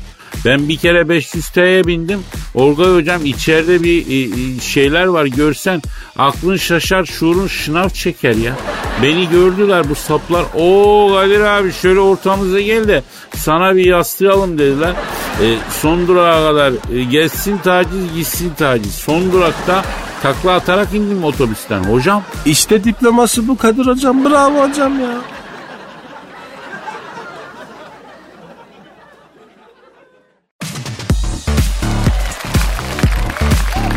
Ben 0.44 0.68
bir 0.68 0.76
kere 0.76 1.08
500 1.08 1.48
T'ye 1.48 1.86
bindim. 1.86 2.20
Orgay 2.54 2.94
hocam 2.94 3.26
içeride 3.26 3.82
bir 3.82 4.06
e, 4.06 4.54
e, 4.56 4.60
şeyler 4.60 5.04
var 5.04 5.24
görsen 5.24 5.82
aklın 6.18 6.56
şaşar 6.56 7.04
şuurun 7.04 7.46
şınav 7.46 7.88
çeker 7.88 8.34
ya. 8.34 8.56
Beni 9.02 9.28
gördüler 9.28 9.88
bu 9.88 9.94
saplar. 9.94 10.44
O 10.54 11.10
Kadir 11.14 11.40
abi 11.40 11.72
şöyle 11.72 12.00
ortamıza 12.00 12.60
gel 12.60 12.88
de 12.88 13.02
sana 13.36 13.76
bir 13.76 13.84
yaslayalım 13.84 14.58
dediler. 14.58 14.94
E, 15.42 15.56
son 15.80 16.08
durağa 16.08 16.48
kadar 16.48 16.72
e, 16.96 17.04
gelsin 17.04 17.58
taciz 17.58 18.14
gitsin 18.14 18.52
taciz. 18.58 18.94
Son 18.94 19.32
durakta 19.32 19.84
takla 20.22 20.52
atarak 20.52 20.94
indim 20.94 21.24
otobüsten 21.24 21.84
hocam. 21.84 22.22
İşte 22.46 22.84
diploması 22.84 23.48
bu 23.48 23.56
Kadir 23.56 23.86
hocam. 23.86 24.24
Bravo 24.24 24.68
hocam 24.68 25.00
ya. 25.00 25.14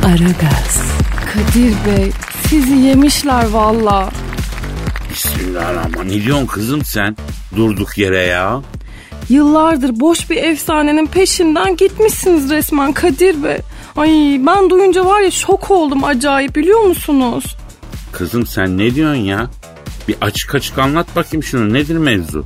Aragaz. 0.05 0.81
Kadir 1.33 1.73
Bey 1.85 2.11
sizi 2.49 2.73
yemişler 2.73 3.49
valla. 3.49 4.09
Bismillahirrahmanirrahim. 5.09 6.09
Ne 6.09 6.23
diyorsun 6.23 6.45
kızım 6.45 6.85
sen? 6.85 7.17
Durduk 7.55 7.97
yere 7.97 8.23
ya. 8.23 8.61
Yıllardır 9.29 9.99
boş 9.99 10.29
bir 10.29 10.37
efsanenin 10.43 11.07
peşinden 11.07 11.75
gitmişsiniz 11.75 12.49
resmen 12.49 12.93
Kadir 12.93 13.43
Bey. 13.43 13.57
Ay 13.95 14.41
ben 14.45 14.69
duyunca 14.69 15.05
var 15.05 15.21
ya 15.21 15.31
şok 15.31 15.71
oldum 15.71 16.03
acayip 16.03 16.55
biliyor 16.55 16.81
musunuz? 16.81 17.57
Kızım 18.11 18.45
sen 18.45 18.77
ne 18.77 18.95
diyorsun 18.95 19.21
ya? 19.21 19.47
Bir 20.07 20.15
açık 20.21 20.55
açık 20.55 20.77
anlat 20.77 21.07
bakayım 21.15 21.43
şunu. 21.43 21.73
Nedir 21.73 21.97
mevzu? 21.97 22.45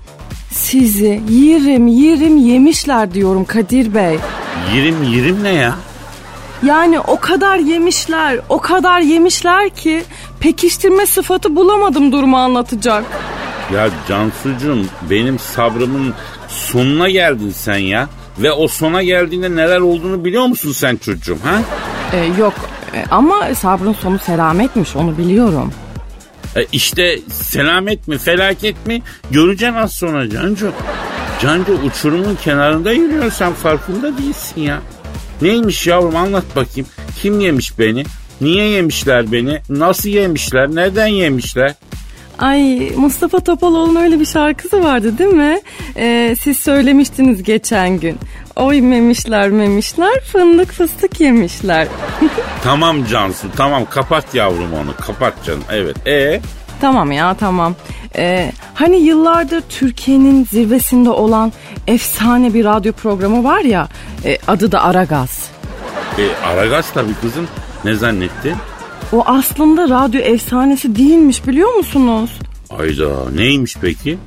Sizi 0.51 1.21
yirim 1.29 1.87
yirim 1.87 2.37
yemişler 2.37 3.13
diyorum 3.13 3.45
Kadir 3.45 3.93
Bey. 3.93 4.19
Yirim 4.75 5.03
yirim 5.03 5.43
ne 5.43 5.53
ya? 5.53 5.75
Yani 6.63 6.99
o 6.99 7.19
kadar 7.19 7.57
yemişler, 7.57 8.39
o 8.49 8.59
kadar 8.59 8.99
yemişler 9.01 9.69
ki 9.69 10.03
pekiştirme 10.39 11.05
sıfatı 11.05 11.55
bulamadım 11.55 12.11
durumu 12.11 12.37
anlatacak. 12.37 13.03
Ya 13.73 13.89
Cansucuğum 14.07 14.85
benim 15.09 15.39
sabrımın 15.39 16.13
sonuna 16.47 17.09
geldin 17.09 17.51
sen 17.55 17.77
ya. 17.77 18.09
Ve 18.41 18.51
o 18.51 18.67
sona 18.67 19.03
geldiğinde 19.03 19.55
neler 19.55 19.79
olduğunu 19.79 20.25
biliyor 20.25 20.45
musun 20.45 20.71
sen 20.71 20.95
çocuğum 20.95 21.37
ha? 21.43 21.61
Ee, 22.13 22.25
yok 22.39 22.53
e, 22.95 23.05
ama 23.11 23.55
sabrın 23.55 23.93
sonu 23.93 24.19
selametmiş 24.19 24.95
onu 24.95 25.17
biliyorum. 25.17 25.73
E 26.55 26.65
işte 26.71 27.19
selamet 27.31 28.07
mi 28.07 28.17
felaket 28.17 28.87
mi 28.87 29.01
göreceksin 29.31 29.75
az 29.75 29.91
sonra 29.93 30.29
Cancu. 30.29 30.71
Cancu 31.41 31.73
uçurumun 31.73 32.37
kenarında 32.43 32.91
yürüyorsun 32.91 33.29
sen 33.29 33.53
farkında 33.53 34.17
değilsin 34.17 34.61
ya. 34.61 34.81
Neymiş 35.41 35.87
yavrum 35.87 36.15
anlat 36.15 36.43
bakayım. 36.55 36.89
Kim 37.21 37.39
yemiş 37.39 37.79
beni? 37.79 38.03
Niye 38.41 38.69
yemişler 38.69 39.31
beni? 39.31 39.61
Nasıl 39.69 40.09
yemişler? 40.09 40.67
Neden 40.67 41.07
yemişler? 41.07 41.73
Ay 42.39 42.91
Mustafa 42.95 43.39
Topaloğlu'nun 43.39 44.01
öyle 44.01 44.19
bir 44.19 44.25
şarkısı 44.25 44.83
vardı 44.83 45.17
değil 45.17 45.33
mi? 45.33 45.59
Ee, 45.97 46.35
siz 46.41 46.57
söylemiştiniz 46.57 47.43
geçen 47.43 47.99
gün. 47.99 48.17
Oy 48.55 48.81
memişler 48.81 49.49
memişler 49.49 50.19
fındık 50.31 50.71
fıstık 50.71 51.19
yemişler. 51.21 51.87
Tamam 52.63 53.05
Cansu 53.05 53.47
tamam 53.55 53.85
kapat 53.89 54.35
yavrum 54.35 54.73
onu 54.73 54.95
kapat 55.05 55.33
canım 55.45 55.63
evet. 55.71 56.07
E 56.07 56.41
tamam 56.81 57.11
ya 57.11 57.33
tamam. 57.33 57.75
Ee, 58.15 58.51
hani 58.73 58.97
yıllardır 58.97 59.61
Türkiye'nin 59.61 60.45
zirvesinde 60.45 61.09
olan 61.09 61.51
efsane 61.87 62.53
bir 62.53 62.65
radyo 62.65 62.93
programı 62.93 63.43
var 63.43 63.59
ya 63.61 63.87
e, 64.25 64.37
adı 64.47 64.71
da 64.71 64.83
Aragaz. 64.83 65.49
e, 66.17 66.45
Aragaz 66.45 66.91
tabii 66.93 67.13
kızım 67.21 67.47
ne 67.85 67.93
zannettin? 67.93 68.55
O 69.13 69.23
aslında 69.25 69.89
radyo 69.89 70.21
efsanesi 70.21 70.95
değilmiş 70.95 71.47
biliyor 71.47 71.73
musunuz? 71.73 72.29
Ayda 72.79 73.31
neymiş 73.35 73.75
peki? 73.81 74.17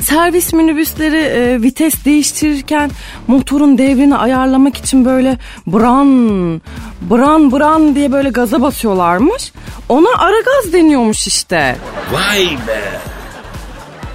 Servis 0.00 0.52
minibüsleri 0.52 1.16
e, 1.16 1.62
vites 1.62 2.04
değiştirirken 2.04 2.90
motorun 3.26 3.78
devrini 3.78 4.16
ayarlamak 4.16 4.76
için 4.76 5.04
böyle 5.04 5.38
bran, 5.66 6.60
bran 7.00 7.52
bran 7.52 7.94
diye 7.94 8.12
böyle 8.12 8.28
gaza 8.30 8.62
basıyorlarmış. 8.62 9.52
Ona 9.88 10.08
ara 10.18 10.40
gaz 10.40 10.72
deniyormuş 10.72 11.26
işte. 11.26 11.76
Vay 12.12 12.56
be. 12.68 13.00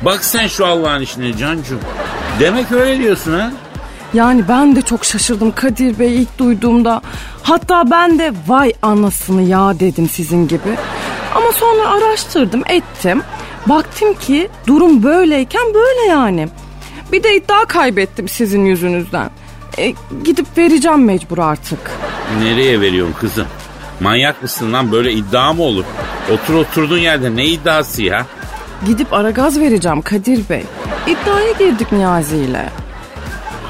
Bak 0.02 0.24
sen 0.26 0.47
şu 0.47 0.65
Allah'ın 0.65 1.02
işine 1.02 1.38
Cancu. 1.38 1.80
Demek 2.39 2.71
öyle 2.71 3.00
diyorsun 3.04 3.34
ha? 3.39 3.52
Yani 4.13 4.47
ben 4.47 4.76
de 4.76 4.82
çok 4.82 5.06
şaşırdım 5.06 5.52
Kadir 5.52 6.00
Bey 6.00 6.21
ilk 6.21 6.38
duyduğumda. 6.38 7.02
Hatta 7.43 7.91
ben 7.91 8.19
de 8.19 8.34
vay 8.47 8.74
anasını 8.82 9.41
ya 9.41 9.80
dedim 9.80 10.10
sizin 10.10 10.47
gibi. 10.47 10.78
Ama 11.36 11.52
sonra 11.52 11.89
araştırdım 11.89 12.63
ettim. 12.69 13.21
Baktım 13.65 14.13
ki 14.13 14.50
durum 14.67 15.04
böyleyken 15.04 15.74
böyle 15.74 16.10
yani. 16.10 16.47
Bir 17.12 17.24
de 17.24 17.36
iddia 17.36 17.65
kaybettim 17.65 18.28
sizin 18.28 18.65
yüzünüzden. 18.65 19.30
E, 19.78 19.93
gidip 20.24 20.58
vereceğim 20.58 21.06
mecbur 21.06 21.38
artık. 21.38 21.80
Nereye 22.43 22.82
veriyorsun 22.82 23.15
kızım? 23.19 23.45
Manyak 24.00 24.41
mısın 24.41 24.74
lan 24.74 24.91
böyle 24.91 25.13
iddia 25.13 25.54
mı 25.54 25.63
olur? 25.63 25.86
Otur 26.34 26.54
oturduğun 26.54 26.97
yerde 26.97 27.36
ne 27.36 27.45
iddiası 27.45 28.04
ya? 28.04 28.26
Gidip 28.86 29.13
ara 29.13 29.32
gaz 29.32 29.60
vereceğim 29.60 30.02
Kadir 30.02 30.50
Bey. 30.50 30.63
İddiaya 31.08 31.52
girdik 31.52 31.91
Niyazi 31.91 32.38
ile. 32.38 32.69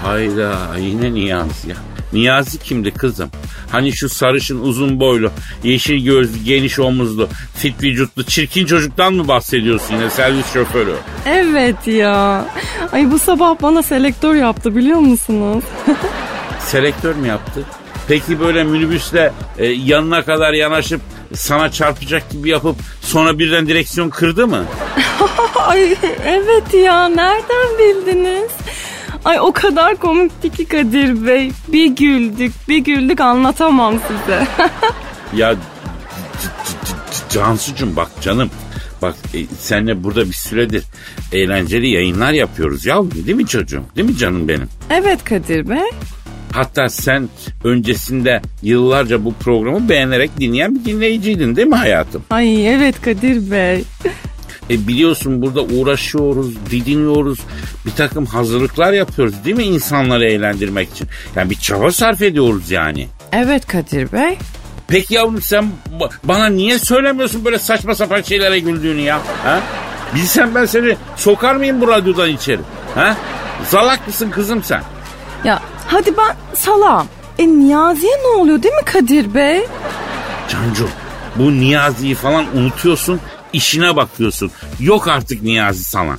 Hayda 0.04 0.56
yine 0.80 1.14
Niyazi 1.14 1.70
ya. 1.70 1.76
Niyazi 2.14 2.60
kimdi 2.60 2.92
kızım? 2.92 3.30
Hani 3.72 3.94
şu 3.94 4.10
sarışın 4.10 4.60
uzun 4.62 5.00
boylu, 5.00 5.32
yeşil 5.64 6.06
gözlü, 6.06 6.44
geniş 6.44 6.80
omuzlu, 6.80 7.30
fit 7.56 7.84
vücutlu, 7.84 8.24
çirkin 8.24 8.66
çocuktan 8.66 9.14
mı 9.14 9.28
bahsediyorsun 9.28 9.96
yine 9.96 10.10
servis 10.10 10.54
şoförü? 10.54 10.96
Evet 11.26 11.88
ya. 11.88 12.46
Ay 12.92 13.12
bu 13.12 13.20
sabah 13.20 13.56
bana 13.62 13.84
selektör 13.84 14.36
yaptı 14.36 14.76
biliyor 14.76 15.00
musunuz? 15.00 15.64
Selektör 16.60 17.16
mü 17.16 17.28
yaptı? 17.28 17.64
Peki 18.08 18.40
böyle 18.40 18.64
minibüsle 18.64 19.34
e, 19.58 19.66
yanına 19.66 20.26
kadar 20.26 20.54
yanaşıp 20.54 21.02
sana 21.34 21.72
çarpacak 21.72 22.30
gibi 22.32 22.50
yapıp 22.50 22.76
sonra 23.02 23.40
birden 23.40 23.68
direksiyon 23.68 24.10
kırdı 24.10 24.48
mı? 24.48 24.64
Ay 25.56 25.96
evet 26.26 26.74
ya 26.74 27.08
nereden 27.10 27.78
bildiniz? 27.80 28.52
Ay 29.26 29.40
o 29.40 29.52
kadar 29.52 29.96
komikti 29.96 30.50
ki 30.50 30.66
Kadir 30.66 31.28
Bey. 31.28 31.52
Bir 31.68 31.86
güldük 31.88 32.52
bir 32.70 32.78
güldük 32.78 33.22
anlatamam 33.22 33.96
size. 34.08 34.48
ya 35.36 35.56
Cansucuğum 37.30 37.96
bak 37.96 38.10
canım. 38.22 38.50
Bak 39.02 39.16
e, 39.34 39.38
senle 39.60 40.04
burada 40.04 40.26
bir 40.26 40.34
süredir 40.34 40.84
eğlenceli 41.34 41.88
yayınlar 41.90 42.32
yapıyoruz 42.32 42.86
ya 42.86 43.12
değil 43.12 43.36
mi 43.38 43.48
çocuğum? 43.48 43.84
Değil 43.96 44.10
mi 44.10 44.18
canım 44.18 44.48
benim? 44.48 44.70
evet 44.90 45.24
Kadir 45.24 45.70
Bey. 45.70 45.90
Hatta 46.54 46.90
sen 46.90 47.30
öncesinde 47.64 48.42
yıllarca 48.62 49.26
bu 49.26 49.34
programı 49.34 49.90
beğenerek 49.90 50.40
dinleyen 50.40 50.76
bir 50.76 50.86
dinleyiciydin 50.86 51.56
değil 51.56 51.68
mi 51.68 51.76
hayatım? 51.76 52.24
Ay 52.30 52.74
evet 52.74 53.02
Kadir 53.02 53.52
Bey. 53.52 53.84
E 54.72 54.88
biliyorsun 54.88 55.42
burada 55.42 55.62
uğraşıyoruz, 55.62 56.66
didiniyoruz, 56.72 57.40
bir 57.86 57.92
takım 57.92 58.26
hazırlıklar 58.26 58.94
yapıyoruz 58.94 59.34
değil 59.46 59.56
mi 59.56 59.64
insanları 59.64 60.26
eğlendirmek 60.26 60.90
için? 60.92 61.08
Yani 61.36 61.50
bir 61.50 61.56
çaba 61.56 61.92
sarf 61.92 62.22
ediyoruz 62.22 62.72
yani. 62.72 63.08
Evet 63.32 63.68
Kadir 63.68 64.12
Bey. 64.12 64.38
Peki 64.88 65.14
yavrum 65.14 65.42
sen 65.42 65.72
ba- 66.00 66.10
bana 66.24 66.46
niye 66.48 66.80
söylemiyorsun 66.80 67.46
böyle 67.46 67.60
saçma 67.60 67.96
sapan 67.96 68.22
şeylere 68.22 68.60
güldüğünü 68.60 69.02
ya? 69.02 69.20
Ha? 69.44 69.60
Bilsem 70.16 70.56
ben 70.56 70.66
seni 70.66 70.96
sokar 71.16 71.56
mıyım 71.56 71.82
bu 71.82 71.88
radyodan 71.88 72.30
içeri? 72.30 72.60
Ha? 72.96 73.18
Zalak 73.70 74.08
mısın 74.08 74.30
kızım 74.30 74.64
sen? 74.64 74.82
Ya 75.46 75.60
hadi 75.88 76.18
ben 76.18 76.36
salam. 76.56 77.08
E 77.40 77.48
Niyazi'ye 77.48 78.14
ne 78.24 78.28
oluyor 78.28 78.64
değil 78.64 78.74
mi 78.76 78.86
Kadir 78.86 79.34
Bey? 79.34 79.66
Cancu 80.50 80.88
bu 81.36 81.52
Niyazi'yi 81.52 82.16
falan 82.16 82.46
unutuyorsun 82.58 83.20
işine 83.54 83.96
bakıyorsun. 83.96 84.52
Yok 84.80 85.08
artık 85.08 85.44
Niyazi 85.44 85.84
sana. 85.84 86.16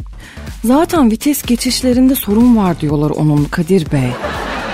Zaten 0.65 1.11
vites 1.11 1.43
geçişlerinde 1.43 2.15
sorun 2.15 2.57
var 2.57 2.81
diyorlar 2.81 3.11
onun 3.11 3.45
Kadir 3.45 3.93
Bey. 3.93 4.11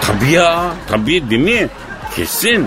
Tabii 0.00 0.32
ya 0.32 0.72
tabii 0.88 1.30
değil 1.30 1.42
mi? 1.42 1.68
Kesin. 2.16 2.66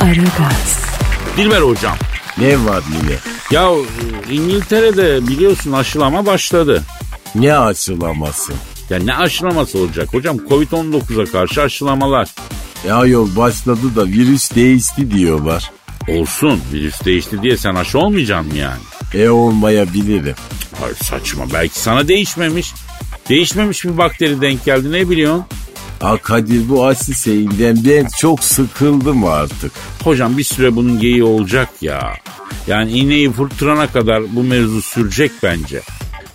Aragaz. 0.00 0.84
Dilber 1.36 1.60
hocam. 1.60 1.96
Ne 2.38 2.64
var 2.64 2.82
yine? 3.02 3.16
Ya 3.50 3.70
e, 3.70 4.34
İngiltere'de 4.34 5.28
biliyorsun 5.28 5.72
aşılama 5.72 6.26
başladı. 6.26 6.82
Ne 7.34 7.56
açılaması? 7.58 8.52
Ya 8.90 8.98
ne 8.98 9.14
aşılaması 9.14 9.78
olacak 9.78 10.14
hocam? 10.14 10.36
Covid-19'a 10.36 11.32
karşı 11.32 11.62
aşılamalar. 11.62 12.28
Ya 12.88 13.06
yol 13.06 13.36
başladı 13.36 13.96
da 13.96 14.06
virüs 14.06 14.54
değişti 14.54 15.10
diyorlar. 15.10 15.70
Olsun 16.08 16.60
virüs 16.72 17.04
değişti 17.04 17.42
diye 17.42 17.56
sen 17.56 17.74
aşı 17.74 17.98
olmayacaksın 17.98 18.52
mı 18.52 18.58
yani? 18.58 18.80
E 19.14 19.28
olmayabilirim. 19.28 20.34
Ay 20.84 20.94
saçma 20.94 21.44
belki 21.52 21.78
sana 21.80 22.08
değişmemiş. 22.08 22.74
Değişmemiş 23.28 23.84
bir 23.84 23.98
bakteri 23.98 24.40
denk 24.40 24.64
geldi 24.64 24.92
ne 24.92 25.10
biliyorsun? 25.10 25.44
Ha 26.00 26.16
Kadir 26.16 26.68
bu 26.68 26.86
aşı 26.86 27.14
şeyinden 27.14 27.84
ben 27.84 28.06
çok 28.18 28.44
sıkıldım 28.44 29.24
artık. 29.24 29.72
Hocam 30.04 30.38
bir 30.38 30.44
süre 30.44 30.76
bunun 30.76 31.00
geyiği 31.00 31.24
olacak 31.24 31.68
ya. 31.80 32.14
Yani 32.66 32.90
iğneyi 32.92 33.32
fırtırana 33.32 33.86
kadar 33.86 34.36
bu 34.36 34.42
mevzu 34.42 34.82
sürecek 34.82 35.32
bence. 35.42 35.82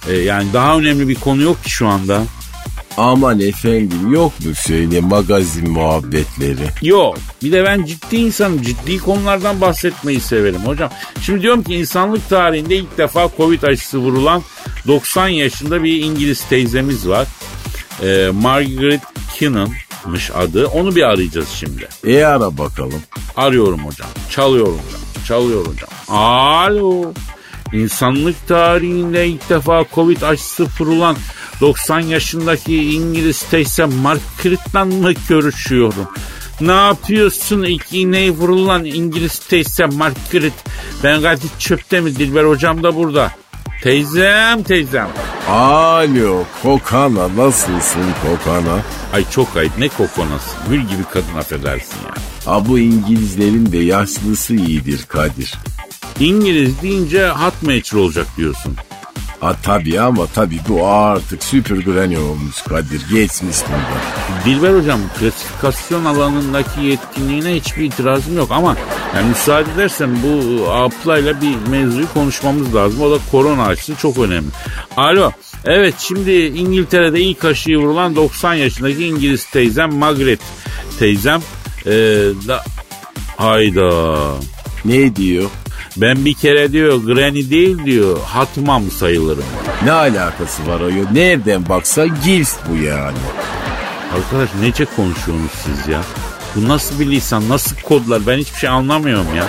Ee, 0.10 0.14
yani 0.14 0.54
daha 0.54 0.78
önemli 0.78 1.08
bir 1.08 1.16
konu 1.16 1.42
yok 1.42 1.64
ki 1.64 1.70
şu 1.70 1.88
anda. 1.88 2.24
Aman 2.98 3.40
efendim 3.40 4.14
yok 4.14 4.46
mu 4.46 4.56
şöyle 4.68 5.02
magazin 5.02 5.70
muhabbetleri? 5.70 6.68
Yok. 6.82 7.18
Bir 7.44 7.52
de 7.52 7.66
ben 7.66 7.86
ciddi 7.86 8.16
insanım. 8.16 8.62
Ciddi 8.62 8.98
konulardan 8.98 9.62
bahsetmeyi 9.62 10.20
severim 10.20 10.62
hocam. 10.66 10.90
Şimdi 11.22 11.42
diyorum 11.42 11.64
ki 11.64 11.76
insanlık 11.76 12.30
tarihinde 12.30 12.76
ilk 12.76 12.98
defa 12.98 13.30
Covid 13.38 13.64
aşısı 13.64 13.98
vurulan 13.98 14.44
90 14.88 15.28
yaşında 15.28 15.84
bir 15.84 16.04
İngiliz 16.04 16.44
teyzemiz 16.44 17.08
var. 17.08 17.28
Ee, 18.04 18.30
Margaret 18.42 19.02
Kinnon'mış 19.36 20.32
adı. 20.32 20.68
Onu 20.68 20.96
bir 20.96 21.04
arayacağız 21.04 21.50
şimdi. 21.50 21.88
E 22.08 22.24
ara 22.24 22.58
bakalım. 22.58 23.02
Arıyorum 23.38 23.86
hocam. 23.86 24.10
Çalıyorum 24.32 24.80
hocam. 24.88 25.26
Çalıyor 25.28 25.66
hocam. 25.66 25.90
Alo. 26.08 27.14
İnsanlık 27.74 28.48
tarihinde 28.48 29.28
ilk 29.28 29.50
defa 29.50 29.86
Covid 29.96 30.22
aşısı 30.22 30.68
vurulan 30.80 31.16
90 31.62 32.00
yaşındaki 32.00 32.92
İngiliz 32.92 33.42
teyze 33.42 33.86
Margaret'la 33.86 34.86
mı 34.86 35.12
görüşüyorum? 35.30 36.08
Ne 36.62 36.72
yapıyorsun 36.72 37.64
ilk 37.64 37.94
iğneyi 37.94 38.32
vurulan 38.32 38.86
İngiliz 38.86 39.40
teyze 39.40 39.86
Margaret? 39.86 40.54
Ben 41.04 41.22
Kadir 41.22 41.50
Çöp'te 41.60 42.02
mi 42.02 42.16
Dilber 42.16 42.44
hocam 42.44 42.84
da 42.84 42.96
burada. 42.96 43.32
Teyzem 43.84 44.64
teyzem. 44.64 45.08
Alo 45.50 46.44
Kokana 46.64 47.36
nasılsın 47.38 48.06
Kokana? 48.22 48.80
Ay 49.14 49.26
çok 49.32 49.58
ayıp 49.58 49.78
ne 49.78 49.88
kokonası. 49.88 50.50
Gül 50.70 50.82
gibi 50.82 51.04
kadın 51.14 51.38
affedersin 51.38 51.98
ya. 52.06 52.14
Ha 52.46 52.68
bu 52.68 52.80
İngilizlerin 52.80 53.72
de 53.72 53.78
yaşlısı 53.78 54.56
iyidir 54.56 55.06
Kadir. 55.08 55.54
İngiliz 56.20 56.82
deyince 56.82 57.26
hat 57.26 57.64
meçhul 57.64 58.00
olacak 58.00 58.28
diyorsun. 58.38 58.76
Ha 59.40 59.56
tabii 59.64 60.02
ama 60.02 60.28
tabii 60.28 60.60
bu 60.70 60.88
artık 60.88 61.44
süper 61.44 61.76
granny 61.76 62.18
olmuş 62.18 62.62
Kadir 62.62 63.02
geçmiş 63.12 63.58
bundan. 63.68 64.46
Dilber 64.46 64.80
hocam 64.80 65.00
klasifikasyon 65.20 66.06
alanındaki 66.06 66.82
yetkinliğine 66.82 67.56
hiçbir 67.56 67.84
itirazım 67.84 68.38
yok 68.38 68.52
ama 68.52 68.76
yani 69.16 69.30
müsaade 69.30 69.72
edersen 69.76 70.18
bu 70.24 70.64
ablayla 70.72 71.42
bir 71.42 71.70
mevzuyu 71.70 72.14
konuşmamız 72.14 72.76
lazım. 72.76 73.02
O 73.02 73.12
da 73.12 73.18
korona 73.32 73.66
aşısı 73.66 73.96
çok 73.96 74.18
önemli. 74.18 74.50
Alo 74.98 75.32
evet 75.66 75.96
şimdi 76.00 76.32
İngiltere'de 76.32 77.22
ilk 77.22 77.46
aşıyı 77.46 77.78
vurulan 77.78 78.16
90 78.16 78.54
yaşındaki 78.54 79.06
İngiliz 79.06 79.46
teyzem 79.46 79.94
Margaret 79.94 80.40
teyzem 81.00 81.42
ee, 81.86 81.92
da 82.48 82.64
hayda 83.38 84.16
Ne 84.86 85.16
diyor? 85.16 85.50
Ben 85.98 86.26
bir 86.26 86.34
kere 86.34 86.72
diyor 86.72 87.04
granny 87.04 87.50
değil 87.50 87.86
diyor 87.86 88.20
hatmam 88.26 88.92
sayılırım. 88.92 89.44
Ne 89.84 89.92
alakası 89.92 90.68
var 90.68 90.80
o? 90.80 90.90
Nereden 91.14 91.70
baksa 91.70 92.06
Gils 92.06 92.56
bu 92.70 92.76
yani. 92.76 93.18
Arkadaş 94.16 94.50
nece 94.62 94.86
konuşuyorsunuz 94.86 95.52
siz 95.66 95.88
ya? 95.88 96.02
Bu 96.56 96.68
nasıl 96.68 97.00
bir 97.00 97.08
lisan, 97.08 97.50
nasıl 97.50 97.76
kodlar 97.76 98.28
ben 98.28 98.38
hiçbir 98.38 98.58
şey 98.58 98.70
anlamıyorum 98.70 99.36
ya. 99.36 99.46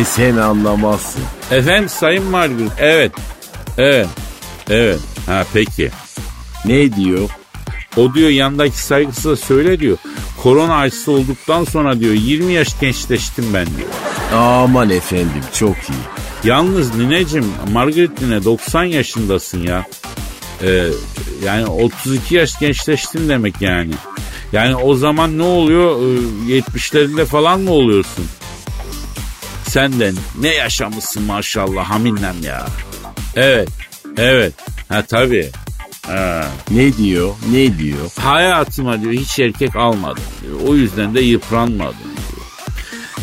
E 0.00 0.04
sen 0.04 0.36
anlamazsın. 0.36 1.22
Efendim 1.50 1.88
Sayın 1.88 2.24
Margaret, 2.24 2.72
evet, 2.78 3.12
evet, 3.78 4.06
evet. 4.70 5.00
Ha 5.26 5.44
peki. 5.52 5.90
Ne 6.64 6.96
diyor? 6.96 7.28
O 7.96 8.14
diyor 8.14 8.30
yandaki 8.30 8.78
saygısıza 8.78 9.36
söyle 9.36 9.80
diyor. 9.80 9.96
Korona 10.42 10.76
aşısı 10.76 11.12
olduktan 11.12 11.64
sonra 11.64 12.00
diyor 12.00 12.14
20 12.14 12.52
yaş 12.52 12.80
gençleştim 12.80 13.44
ben 13.54 13.66
diyor. 13.66 13.88
Aman 14.34 14.90
efendim 14.90 15.42
çok 15.54 15.76
iyi. 15.76 16.20
Yalnız 16.44 16.94
nineciğim 16.94 17.46
Margaret 17.72 18.22
nine 18.22 18.44
90 18.44 18.84
yaşındasın 18.84 19.62
ya. 19.62 19.86
Ee, 20.62 20.86
yani 21.44 21.66
32 21.66 22.34
yaş 22.34 22.58
gençleştin 22.58 23.28
demek 23.28 23.60
yani. 23.60 23.92
Yani 24.52 24.76
o 24.76 24.94
zaman 24.94 25.38
ne 25.38 25.42
oluyor? 25.42 25.96
Ee, 26.02 26.58
70'lerinde 26.58 27.24
falan 27.24 27.60
mı 27.60 27.70
oluyorsun? 27.70 28.26
Sen 29.64 30.00
de 30.00 30.12
ne 30.40 30.48
yaşamışsın 30.48 31.22
maşallah 31.22 31.90
haminlem 31.90 32.42
ya. 32.44 32.66
Evet, 33.36 33.68
evet. 34.16 34.54
Ha 34.88 35.02
tabii. 35.02 35.50
Ha. 36.10 36.46
Ne 36.70 36.96
diyor? 36.96 37.34
Ne 37.52 37.78
diyor? 37.78 38.10
Hayatıma 38.20 39.02
diyor 39.02 39.12
hiç 39.12 39.38
erkek 39.38 39.76
almadım 39.76 40.22
diyor. 40.42 40.54
O 40.68 40.74
yüzden 40.74 41.14
de 41.14 41.20
yıpranmadım 41.20 41.96
diyor. 42.04 42.46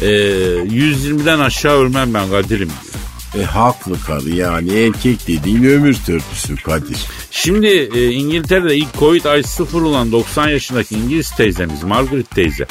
Ee, 0.02 0.66
120'den 0.66 1.40
aşağı 1.40 1.78
ölmem 1.78 2.14
ben 2.14 2.30
Kadir'im 2.30 2.70
diyor. 2.70 3.44
E 3.44 3.46
haklı 3.46 4.02
karı 4.02 4.30
yani 4.30 4.74
erkek 4.74 5.28
dediğin 5.28 5.64
ömür 5.64 5.94
törpüsü 6.06 6.56
Kadir. 6.56 6.98
Şimdi 7.32 7.68
e, 7.68 8.12
İngiltere'de 8.12 8.76
ilk 8.76 8.94
Covid 9.00 9.26
aşısı 9.26 9.64
vurulan 9.64 10.12
90 10.12 10.50
yaşındaki 10.50 10.96
İngiliz 10.96 11.32
teyzemiz 11.32 11.84
Margaret 11.84 12.30
teyze. 12.32 12.68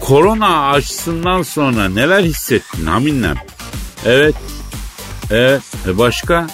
Korona 0.00 0.70
aşısından 0.70 1.42
sonra 1.42 1.88
neler 1.88 2.24
hissettin 2.24 2.86
haminlem? 2.86 3.36
Evet. 4.04 4.34
Evet. 5.30 5.62
E 5.86 5.98
başka? 5.98 6.46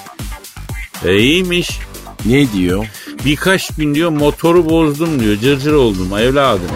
E 1.05 1.16
iyiymiş. 1.16 1.79
Ne 2.25 2.53
diyor? 2.53 2.87
Birkaç 3.24 3.74
gün 3.76 3.94
diyor 3.94 4.11
motoru 4.11 4.70
bozdum 4.70 5.20
diyor. 5.20 5.37
Cırcır 5.37 5.72
oldum 5.72 6.18
evladım. 6.18 6.70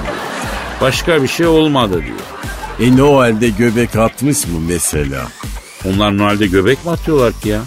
Başka 0.81 1.23
bir 1.23 1.29
şey 1.29 1.47
olmadı 1.47 2.03
diyor. 2.03 2.91
E 2.91 2.97
Noel'de 2.97 3.49
göbek 3.49 3.97
atmış 3.97 4.47
mı 4.47 4.61
mesela? 4.69 5.29
Onlar 5.85 6.19
Noel'de 6.19 6.47
göbek 6.47 6.85
mi 6.85 6.91
atıyorlar 6.91 7.33
ki 7.33 7.49
ya? 7.49 7.61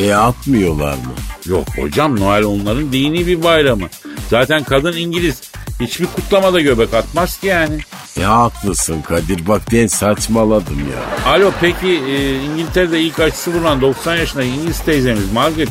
E 0.00 0.14
atmıyorlar 0.14 0.94
mı? 0.94 1.12
Yok 1.46 1.64
hocam 1.78 2.20
Noel 2.20 2.44
onların 2.44 2.92
dini 2.92 3.26
bir 3.26 3.42
bayramı. 3.42 3.88
Zaten 4.30 4.64
kadın 4.64 4.96
İngiliz. 4.96 5.40
Hiçbir 5.80 6.06
kutlamada 6.06 6.60
göbek 6.60 6.94
atmaz 6.94 7.40
ki 7.40 7.46
yani. 7.46 7.78
E 8.20 8.22
haklısın 8.22 9.02
Kadir 9.02 9.46
bak 9.46 9.62
ben 9.72 9.86
saçmaladım 9.86 10.78
ya. 10.78 11.32
Alo 11.32 11.50
peki 11.60 11.88
e, 11.88 12.42
İngiltere'de 12.42 13.00
ilk 13.00 13.20
aşısı 13.20 13.50
vurulan 13.50 13.80
90 13.80 14.16
yaşındaki 14.16 14.48
İngiliz 14.48 14.80
teyzemiz 14.80 15.32
Margaret 15.32 15.68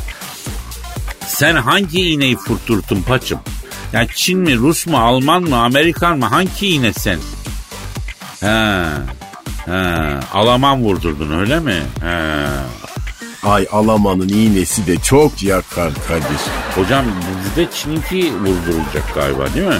sen 1.29 1.55
hangi 1.55 2.09
iğneyi 2.09 2.37
fırtırttın 2.37 3.01
paçım? 3.01 3.39
Yani 3.93 4.07
Çin 4.15 4.39
mi, 4.39 4.57
Rus 4.57 4.87
mu, 4.87 4.97
Alman 4.97 5.43
mı, 5.43 5.55
Amerikan 5.57 6.19
mı? 6.19 6.25
Hangi 6.25 6.67
iğne 6.67 6.93
sen? 6.93 7.19
Ha, 8.41 8.85
ha, 9.65 10.19
Alaman 10.33 10.81
vurdurdun 10.81 11.39
öyle 11.39 11.59
mi? 11.59 11.81
Ha. 12.01 12.47
Ay 13.43 13.67
Alaman'ın 13.71 14.27
iğnesi 14.29 14.87
de 14.87 14.97
çok 14.97 15.43
yakar 15.43 15.91
Kadir. 16.07 16.39
Hocam 16.75 17.05
bizde 17.45 17.67
Çin'inki 17.71 18.33
vurdurulacak 18.33 19.15
galiba 19.15 19.53
değil 19.53 19.67
mi? 19.67 19.79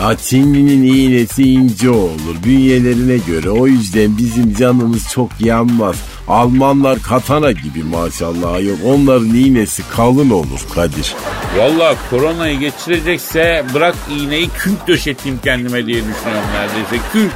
Ha 0.00 0.16
Çinli'nin 0.16 0.82
iğnesi 0.82 1.42
ince 1.42 1.90
olur 1.90 2.36
bünyelerine 2.44 3.16
göre. 3.16 3.50
O 3.50 3.66
yüzden 3.66 4.18
bizim 4.18 4.54
canımız 4.54 5.08
çok 5.08 5.40
yanmaz. 5.40 5.96
Almanlar 6.28 7.02
katana 7.02 7.52
gibi 7.52 7.82
maşallah 7.84 8.64
yok. 8.64 8.78
Onların 8.84 9.34
iğnesi 9.34 9.82
kalın 9.96 10.30
olur 10.30 10.60
Kadir. 10.74 11.14
Valla 11.58 11.94
koronayı 12.10 12.58
geçirecekse 12.58 13.64
bırak 13.74 13.94
iğneyi 14.10 14.48
künk 14.58 14.88
döşeteyim 14.88 15.38
kendime 15.44 15.86
diye 15.86 15.96
düşünüyorum 15.96 16.48
neredeyse. 16.54 17.06
Künk. 17.12 17.32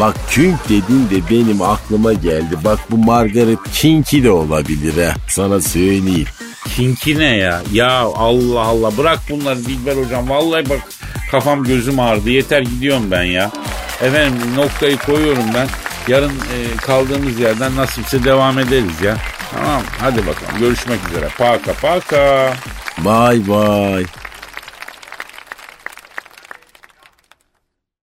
Bak 0.00 0.16
künk 0.30 0.68
dedin 0.68 1.08
de 1.10 1.30
benim 1.30 1.62
aklıma 1.62 2.12
geldi. 2.12 2.56
Bak 2.64 2.78
bu 2.90 2.98
Margaret 2.98 3.58
Kink'i 3.72 4.24
de 4.24 4.30
olabilir 4.30 5.04
ha. 5.04 5.14
Sana 5.28 5.60
söyleyeyim. 5.60 6.26
Kinki 6.76 7.18
ne 7.18 7.36
ya? 7.36 7.62
Ya 7.72 7.90
Allah 8.00 8.60
Allah 8.60 8.96
bırak 8.96 9.18
bunları 9.30 9.64
Dilber 9.64 9.96
hocam. 9.96 10.28
Vallahi 10.28 10.70
bak 10.70 10.80
kafam 11.30 11.64
gözüm 11.64 12.00
ağrıdı. 12.00 12.30
Yeter 12.30 12.62
gidiyorum 12.62 13.10
ben 13.10 13.22
ya. 13.22 13.50
Efendim 14.02 14.56
noktayı 14.56 14.96
koyuyorum 14.96 15.44
ben. 15.54 15.68
Yarın 16.08 16.30
e, 16.30 16.76
kaldığımız 16.76 17.40
yerden 17.40 17.76
nasipse 17.76 18.24
devam 18.24 18.58
ederiz 18.58 19.02
ya. 19.02 19.16
Tamam 19.52 19.82
hadi 20.00 20.26
bakalım 20.26 20.58
görüşmek 20.60 20.98
üzere. 21.10 21.28
Paka 21.38 21.72
paka. 21.72 22.52
Bye 22.98 23.46
bye. 23.46 24.27